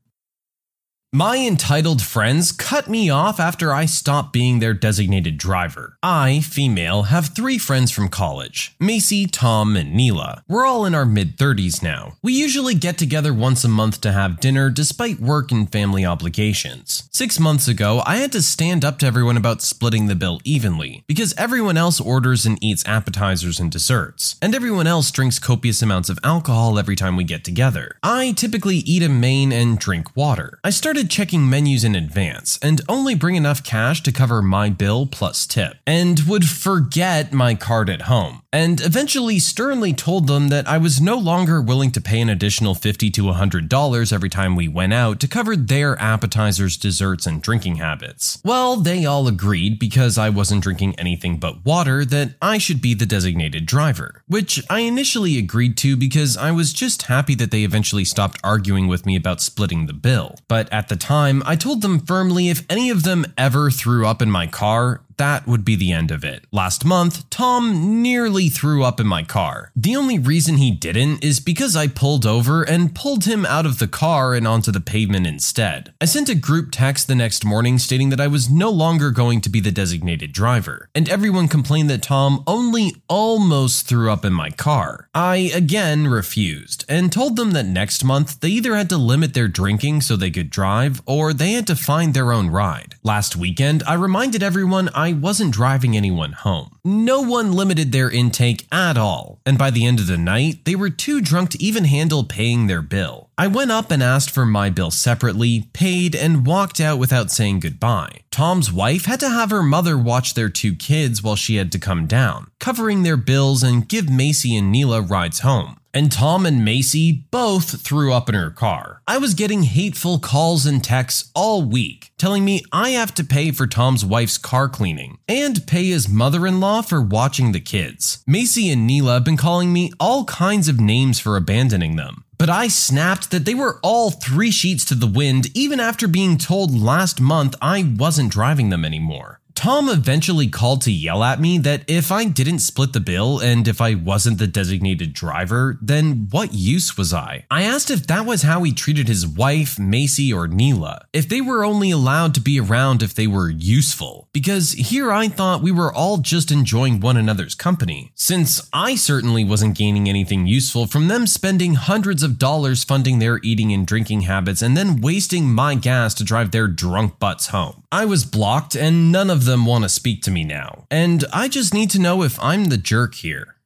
My 1.13 1.39
entitled 1.39 2.03
friends 2.03 2.53
cut 2.53 2.89
me 2.89 3.11
off 3.11 3.41
after 3.41 3.73
I 3.73 3.85
stopped 3.85 4.33
being 4.33 4.61
their 4.61 4.73
designated 4.73 5.39
driver. 5.39 5.97
I, 6.05 6.39
female, 6.39 7.03
have 7.03 7.35
three 7.35 7.59
friends 7.59 7.91
from 7.91 8.09
college 8.09 8.77
Macy, 8.79 9.27
Tom, 9.27 9.75
and 9.75 9.93
Neela. 9.93 10.45
We're 10.47 10.65
all 10.65 10.85
in 10.85 10.95
our 10.95 11.05
mid 11.05 11.37
30s 11.37 11.83
now. 11.83 12.13
We 12.23 12.35
usually 12.35 12.77
get 12.77 12.97
together 12.97 13.35
once 13.35 13.65
a 13.65 13.69
month 13.69 14.01
to 14.03 14.13
have 14.13 14.39
dinner 14.39 14.71
despite 14.71 15.19
work 15.19 15.51
and 15.51 15.71
family 15.73 16.05
obligations. 16.05 17.09
Six 17.11 17.41
months 17.41 17.67
ago, 17.67 18.05
I 18.07 18.19
had 18.19 18.31
to 18.31 18.41
stand 18.41 18.85
up 18.85 19.01
to 19.01 19.07
everyone 19.07 19.37
about 19.37 19.63
splitting 19.63 20.07
the 20.07 20.15
bill 20.15 20.41
evenly 20.45 21.03
because 21.09 21.35
everyone 21.37 21.77
else 21.77 22.01
orders 22.01 22.47
and 22.47 22.57
eats 22.63 22.87
appetizers 22.87 23.59
and 23.59 23.69
desserts, 23.69 24.37
and 24.41 24.55
everyone 24.55 24.87
else 24.87 25.11
drinks 25.11 25.41
copious 25.41 25.83
amounts 25.83 26.09
of 26.09 26.21
alcohol 26.23 26.79
every 26.79 26.95
time 26.95 27.17
we 27.17 27.25
get 27.25 27.43
together. 27.43 27.97
I 28.01 28.31
typically 28.31 28.77
eat 28.77 29.03
a 29.03 29.09
main 29.09 29.51
and 29.51 29.77
drink 29.77 30.17
water. 30.17 30.61
I 30.63 30.71
started 30.71 31.00
started 31.01 31.17
checking 31.17 31.49
menus 31.49 31.83
in 31.83 31.95
advance 31.95 32.59
and 32.61 32.83
only 32.87 33.15
bring 33.15 33.35
enough 33.35 33.65
cash 33.65 34.03
to 34.03 34.13
cover 34.13 34.43
my 34.43 34.69
bill 34.69 35.07
plus 35.07 35.47
tip, 35.47 35.77
and 35.87 36.21
would 36.29 36.47
forget 36.47 37.33
my 37.33 37.55
card 37.55 37.89
at 37.89 38.03
home. 38.03 38.43
And 38.53 38.81
eventually 38.81 39.39
sternly 39.39 39.95
told 39.95 40.27
them 40.27 40.49
that 40.49 40.69
I 40.69 40.77
was 40.77 41.01
no 41.01 41.17
longer 41.17 41.63
willing 41.63 41.93
to 41.93 42.01
pay 42.01 42.21
an 42.21 42.29
additional 42.29 42.75
50 42.75 43.11
to 43.13 43.23
$100 43.23 44.13
every 44.13 44.29
time 44.29 44.57
we 44.57 44.67
went 44.69 44.93
out 44.93 45.21
to 45.21 45.29
cover 45.29 45.57
their 45.57 45.97
appetizers, 45.99 46.77
desserts, 46.77 47.27
and 47.27 47.41
drinking 47.41 47.77
habits. 47.77 48.41
Well, 48.45 48.77
they 48.77 49.07
all 49.07 49.29
agreed 49.29 49.79
because 49.79 50.19
I 50.19 50.29
wasn't 50.29 50.65
drinking 50.65 50.97
anything 50.99 51.39
but 51.39 51.65
water 51.65 52.05
that 52.05 52.35
I 52.43 52.59
should 52.59 52.83
be 52.83 52.93
the 52.93 53.07
designated 53.07 53.65
driver, 53.65 54.23
which 54.27 54.61
I 54.69 54.81
initially 54.81 55.39
agreed 55.39 55.79
to 55.79 55.97
because 55.97 56.37
I 56.37 56.51
was 56.51 56.73
just 56.73 57.03
happy 57.03 57.37
that 57.37 57.53
they 57.53 57.63
eventually 57.63 58.05
stopped 58.05 58.41
arguing 58.45 58.89
with 58.89 59.07
me 59.07 59.17
about 59.17 59.41
splitting 59.41 59.87
the 59.87 59.95
bill. 59.95 60.35
But 60.49 60.71
at 60.73 60.90
the 60.91 60.97
time, 60.97 61.43
I 61.47 61.57
told 61.57 61.81
them 61.81 62.01
firmly 62.01 62.51
if 62.51 62.67
any 62.69 62.91
of 62.91 63.05
them 63.05 63.25
ever 63.39 63.71
threw 63.71 64.07
up 64.07 64.21
in 64.21 64.31
my 64.31 64.47
car, 64.47 65.01
that 65.21 65.47
would 65.47 65.67
be 65.67 65.77
the 65.77 65.93
end 65.93 66.11
of 66.11 66.25
it. 66.25 66.47
Last 66.51 66.83
month, 66.83 67.29
Tom 67.29 68.01
nearly 68.01 68.49
threw 68.49 68.83
up 68.83 68.99
in 68.99 69.07
my 69.07 69.23
car. 69.23 69.71
The 69.77 69.95
only 69.95 70.19
reason 70.19 70.57
he 70.57 70.71
didn't 70.71 71.23
is 71.23 71.41
because 71.41 71.77
I 71.77 71.89
pulled 71.89 72.25
over 72.25 72.63
and 72.63 72.95
pulled 72.95 73.27
him 73.27 73.45
out 73.45 73.67
of 73.67 73.79
the 73.79 73.87
car 73.87 74.33
and 74.33 74.49
onto 74.49 74.73
the 74.73 74.81
pavement 74.81 75.27
instead. 75.27 75.93
I 76.01 76.07
sent 76.07 76.31
a 76.31 76.35
group 76.35 76.71
text 76.73 77.07
the 77.07 77.15
next 77.15 77.45
morning 77.45 77.79
stating 77.79 78.09
that 78.09 78.21
I 78.21 78.29
was 78.29 78.49
no 78.49 78.71
longer 78.71 79.11
going 79.11 79.43
to 79.43 79.51
be 79.51 79.61
the 79.61 79.71
designated 79.71 80.33
driver, 80.33 80.89
and 80.95 81.07
everyone 81.07 81.49
complained 81.49 81.91
that 81.91 82.03
Tom 82.03 82.43
only 82.47 82.95
almost 83.07 83.87
threw 83.87 84.11
up 84.11 84.25
in 84.25 84.33
my 84.33 84.49
car. 84.49 85.11
I 85.15 85.51
again 85.55 86.07
refused 86.07 86.87
and 86.89 87.13
told 87.13 87.37
them 87.37 87.51
that 87.51 87.67
next 87.67 88.05
month 88.05 88.41
they 88.41 88.49
either 88.49 88.75
had 88.75 88.89
to 88.89 88.97
limit 88.97 89.35
their 89.35 89.49
drinking 89.49 90.01
so 90.01 90.17
they 90.17 90.31
could 90.31 90.49
drive 90.49 91.03
or 91.05 91.35
they 91.35 91.53
had 91.53 91.67
to 91.67 91.77
find 91.77 92.15
their 92.15 92.33
own 92.33 92.49
ride. 92.49 92.95
Last 93.03 93.37
weekend, 93.37 93.83
I 93.87 93.95
reminded 93.95 94.43
everyone 94.43 94.89
I 94.95 95.10
wasn't 95.13 95.55
driving 95.55 95.97
anyone 95.97 96.33
home. 96.33 96.79
No 96.85 97.21
one 97.21 97.53
limited 97.53 97.93
their 97.93 98.11
intake 98.11 98.67
at 98.71 98.97
all, 98.97 99.41
and 99.47 99.57
by 99.57 99.71
the 99.71 99.87
end 99.87 100.01
of 100.01 100.07
the 100.07 100.19
night, 100.19 100.65
they 100.65 100.75
were 100.75 100.91
too 100.91 101.21
drunk 101.21 101.51
to 101.51 101.63
even 101.63 101.85
handle 101.85 102.25
paying 102.25 102.67
their 102.67 102.83
bill. 102.83 103.30
I 103.41 103.47
went 103.47 103.71
up 103.71 103.91
and 103.91 104.03
asked 104.03 104.33
for 104.33 104.45
my 104.45 104.69
bill 104.69 104.91
separately, 104.91 105.71
paid, 105.73 106.15
and 106.15 106.47
walked 106.47 106.79
out 106.79 106.99
without 106.99 107.31
saying 107.31 107.61
goodbye. 107.61 108.21
Tom's 108.31 108.71
wife 108.71 109.07
had 109.07 109.19
to 109.21 109.31
have 109.31 109.49
her 109.49 109.63
mother 109.63 109.97
watch 109.97 110.35
their 110.35 110.51
two 110.51 110.75
kids 110.75 111.23
while 111.23 111.37
she 111.37 111.57
had 111.57 111.73
to 111.73 111.79
come 111.79 112.07
down, 112.07 112.49
covering 112.59 113.03
their 113.03 113.17
bills 113.17 113.63
and 113.63 113.89
give 113.89 114.11
Macy 114.11 114.55
and 114.55 114.71
Neela 114.71 115.01
rides 115.01 115.39
home 115.39 115.77
and 115.93 116.13
Tom 116.13 116.47
and 116.47 116.65
Macy 116.65 117.25
both 117.31 117.81
threw 117.81 118.13
up 118.13 118.29
in 118.29 118.35
her 118.35 118.51
car. 118.51 119.03
I 119.09 119.19
was 119.19 119.35
getting 119.35 119.65
hateful 119.65 120.19
calls 120.19 120.67
and 120.67 120.85
texts 120.85 121.31
all 121.35 121.63
week 121.63 122.13
telling 122.19 122.45
me 122.45 122.63
I 122.73 122.91
have 122.91 123.15
to 123.15 123.25
pay 123.25 123.51
for 123.51 123.67
Tom's 123.67 124.05
wife's 124.05 124.39
car 124.39 124.69
cleaning 124.69 125.19
and 125.27 125.67
pay 125.67 125.87
his 125.87 126.09
mother 126.09 126.47
in 126.47 126.61
law 126.61 126.83
for 126.83 127.01
watching 127.01 127.53
the 127.53 127.61
kids. 127.61 128.23
Macy 128.27 128.71
and 128.71 128.87
Neela 128.87 129.15
have 129.15 129.25
been 129.25 129.37
calling 129.37 129.73
me 129.73 129.91
all 129.99 130.25
kinds 130.27 130.69
of 130.69 130.79
names 130.79 131.19
for 131.19 131.37
abandoning 131.37 131.97
them. 131.97 132.25
But 132.41 132.49
I 132.49 132.69
snapped 132.69 133.33
that 133.33 133.45
they 133.45 133.55
were 133.55 133.79
all 133.83 134.11
three 134.11 134.51
sheets 134.51 134.87
to 134.87 134.95
the 134.95 135.07
wind 135.07 135.49
even 135.55 135.79
after 135.79 136.09
being 136.09 136.39
told 136.39 136.75
last 136.75 137.21
month 137.21 137.55
I 137.61 137.93
wasn't 137.99 138.33
driving 138.33 138.71
them 138.71 138.83
anymore. 138.83 139.41
Tom 139.61 139.91
eventually 139.91 140.49
called 140.49 140.81
to 140.81 140.91
yell 140.91 141.23
at 141.23 141.39
me 141.39 141.59
that 141.59 141.83
if 141.87 142.11
I 142.11 142.25
didn't 142.25 142.61
split 142.61 142.95
the 142.95 142.99
bill 142.99 143.39
and 143.41 143.69
if 143.69 143.79
I 143.79 143.95
wasn't 143.95 144.39
the 144.39 144.47
designated 144.47 145.13
driver, 145.13 145.79
then 145.83 146.29
what 146.31 146.55
use 146.55 146.97
was 146.97 147.13
I? 147.13 147.45
I 147.51 147.65
asked 147.65 147.91
if 147.91 148.07
that 148.07 148.25
was 148.25 148.41
how 148.41 148.63
he 148.63 148.73
treated 148.73 149.07
his 149.07 149.27
wife, 149.27 149.79
Macy, 149.79 150.33
or 150.33 150.49
Neela, 150.49 151.05
if 151.13 151.29
they 151.29 151.43
were 151.43 151.63
only 151.63 151.91
allowed 151.91 152.33
to 152.37 152.41
be 152.41 152.59
around 152.59 153.03
if 153.03 153.15
they 153.15 153.27
were 153.27 153.51
useful, 153.51 154.31
because 154.33 154.73
here 154.73 155.13
I 155.13 155.29
thought 155.29 155.61
we 155.61 155.73
were 155.73 155.93
all 155.93 156.17
just 156.17 156.51
enjoying 156.51 156.99
one 156.99 157.19
another's 157.19 157.55
company, 157.55 158.13
since 158.15 158.67
I 158.73 158.95
certainly 158.95 159.45
wasn't 159.45 159.77
gaining 159.77 160.09
anything 160.09 160.47
useful 160.47 160.87
from 160.87 161.09
them 161.09 161.27
spending 161.27 161.75
hundreds 161.75 162.23
of 162.23 162.39
dollars 162.39 162.83
funding 162.83 163.19
their 163.19 163.41
eating 163.43 163.75
and 163.75 163.87
drinking 163.87 164.23
habits 164.23 164.63
and 164.63 164.75
then 164.75 165.03
wasting 165.03 165.53
my 165.53 165.75
gas 165.75 166.15
to 166.15 166.25
drive 166.25 166.51
their 166.51 166.67
drunk 166.67 167.19
butts 167.19 167.49
home. 167.49 167.80
I 167.93 168.05
was 168.05 168.25
blocked 168.25 168.77
and 168.77 169.11
none 169.11 169.31
of 169.31 169.45
them 169.47 169.67
want 169.67 169.83
to 169.83 169.89
speak 169.89 170.23
to 170.23 170.31
me 170.31 170.45
now, 170.45 170.87
and 170.93 171.25
I 171.33 171.49
just 171.49 171.75
need 171.75 171.91
to 171.91 172.01
know 172.01 172.23
if 172.23 172.39
I'm 172.41 172.67
the 172.67 172.77
jerk 172.77 173.17
here. 173.17 173.57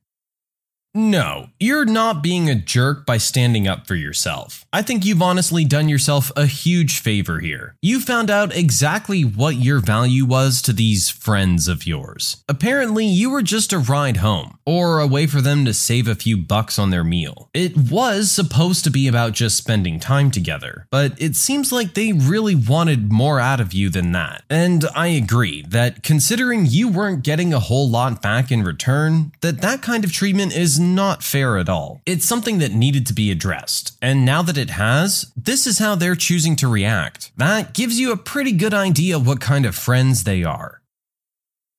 No, 0.97 1.49
you're 1.59 1.85
not 1.85 2.23
being 2.23 2.49
a 2.49 2.55
jerk 2.55 3.05
by 3.05 3.17
standing 3.17 3.67
up 3.67 3.89
for 3.89 3.97
yourself. 3.97 4.65
I 4.73 4.81
think 4.81 5.05
you've 5.05 5.23
honestly 5.23 5.65
done 5.65 5.89
yourself 5.89 6.31
a 6.37 6.47
huge 6.47 7.01
favor 7.01 7.41
here. 7.41 7.75
You 7.83 8.01
found 8.01 8.31
out 8.31 8.55
exactly 8.55 9.23
what 9.23 9.57
your 9.57 9.81
value 9.81 10.25
was 10.25 10.63
to 10.63 10.73
these 10.73 11.11
friends 11.11 11.67
of 11.67 11.85
yours. 11.85 12.45
Apparently, 12.49 13.05
you 13.05 13.29
were 13.31 13.43
just 13.43 13.73
a 13.73 13.79
ride 13.81 14.19
home, 14.19 14.57
or 14.65 15.01
a 15.01 15.07
way 15.07 15.27
for 15.27 15.41
them 15.41 15.65
to 15.65 15.75
save 15.75 16.07
a 16.07 16.15
few 16.15 16.37
bucks 16.37 16.79
on 16.79 16.91
their 16.91 17.03
meal. 17.03 17.51
It 17.53 17.77
was 17.77 18.31
supposed 18.31 18.85
to 18.85 18.91
be 18.91 19.09
about 19.09 19.33
just 19.33 19.57
spending 19.57 19.99
time 19.99 20.31
together, 20.31 20.87
but 20.91 21.21
it 21.21 21.35
seems 21.35 21.73
like 21.73 21.95
they 21.95 22.13
really 22.13 22.55
wanted 22.55 23.11
more 23.11 23.41
out 23.41 23.61
of 23.61 23.73
you 23.73 23.91
than 23.91 24.13
that. 24.13 24.45
And 24.49 24.85
I 24.95 25.09
agree 25.09 25.63
that 25.71 26.05
considering 26.05 26.67
you 26.67 26.87
weren't 26.87 27.25
getting 27.25 27.53
a 27.53 27.59
whole 27.59 27.89
lot 27.89 28.23
back 28.23 28.53
in 28.53 28.63
return, 28.63 29.33
that 29.41 29.61
that 29.61 29.83
kind 29.83 30.05
of 30.05 30.13
treatment 30.13 30.57
is 30.57 30.84
not 30.93 31.23
fair 31.23 31.57
at 31.57 31.69
all. 31.69 32.03
It's 32.05 32.27
something 32.27 32.59
that 32.59 32.73
needed 32.73 33.07
to 33.07 33.13
be 33.13 33.31
addressed, 33.31 33.97
and 34.03 34.25
now 34.25 34.43
that 34.43 34.59
it 34.59 34.71
has, 34.71 35.33
this 35.37 35.67
is 35.67 35.79
how 35.79 35.95
they're 35.95 36.15
choosing 36.15 36.57
to 36.57 36.69
react. 36.69 37.33
That 37.37 37.73
gives 37.73 37.99
you 37.99 38.13
a 38.13 38.17
pretty 38.17 38.53
good 38.53 38.75
idea 38.75 39.19
what 39.19 39.41
kind 39.41 39.65
of 39.65 39.75
friends 39.75 40.25
they 40.25 40.45
are. 40.45 40.83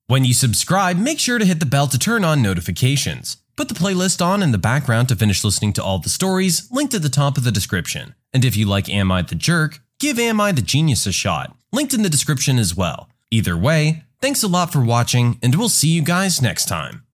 When 0.07 0.23
you 0.23 0.33
subscribe, 0.33 0.97
make 0.97 1.19
sure 1.19 1.39
to 1.39 1.45
hit 1.45 1.59
the 1.59 1.65
bell 1.65 1.87
to 1.87 1.97
turn 1.97 2.23
on 2.23 2.41
notifications. 2.41 3.37
Put 3.55 3.69
the 3.69 3.73
playlist 3.73 4.23
on 4.23 4.43
in 4.43 4.51
the 4.51 4.57
background 4.57 5.09
to 5.09 5.15
finish 5.15 5.43
listening 5.43 5.73
to 5.73 5.83
all 5.83 5.99
the 5.99 6.09
stories, 6.09 6.69
linked 6.71 6.93
at 6.93 7.01
the 7.01 7.09
top 7.09 7.37
of 7.37 7.43
the 7.43 7.51
description. 7.51 8.13
And 8.33 8.45
if 8.45 8.55
you 8.55 8.65
like 8.65 8.89
Am 8.89 9.11
I 9.11 9.21
the 9.21 9.35
Jerk, 9.35 9.79
give 9.99 10.19
Am 10.19 10.39
I 10.39 10.51
the 10.51 10.61
Genius 10.61 11.07
a 11.07 11.11
shot, 11.11 11.55
linked 11.71 11.93
in 11.93 12.03
the 12.03 12.09
description 12.09 12.59
as 12.59 12.75
well. 12.75 13.09
Either 13.31 13.57
way, 13.57 14.03
thanks 14.21 14.43
a 14.43 14.47
lot 14.47 14.71
for 14.71 14.83
watching, 14.83 15.39
and 15.41 15.55
we'll 15.55 15.69
see 15.69 15.89
you 15.89 16.01
guys 16.01 16.41
next 16.41 16.67
time. 16.67 17.01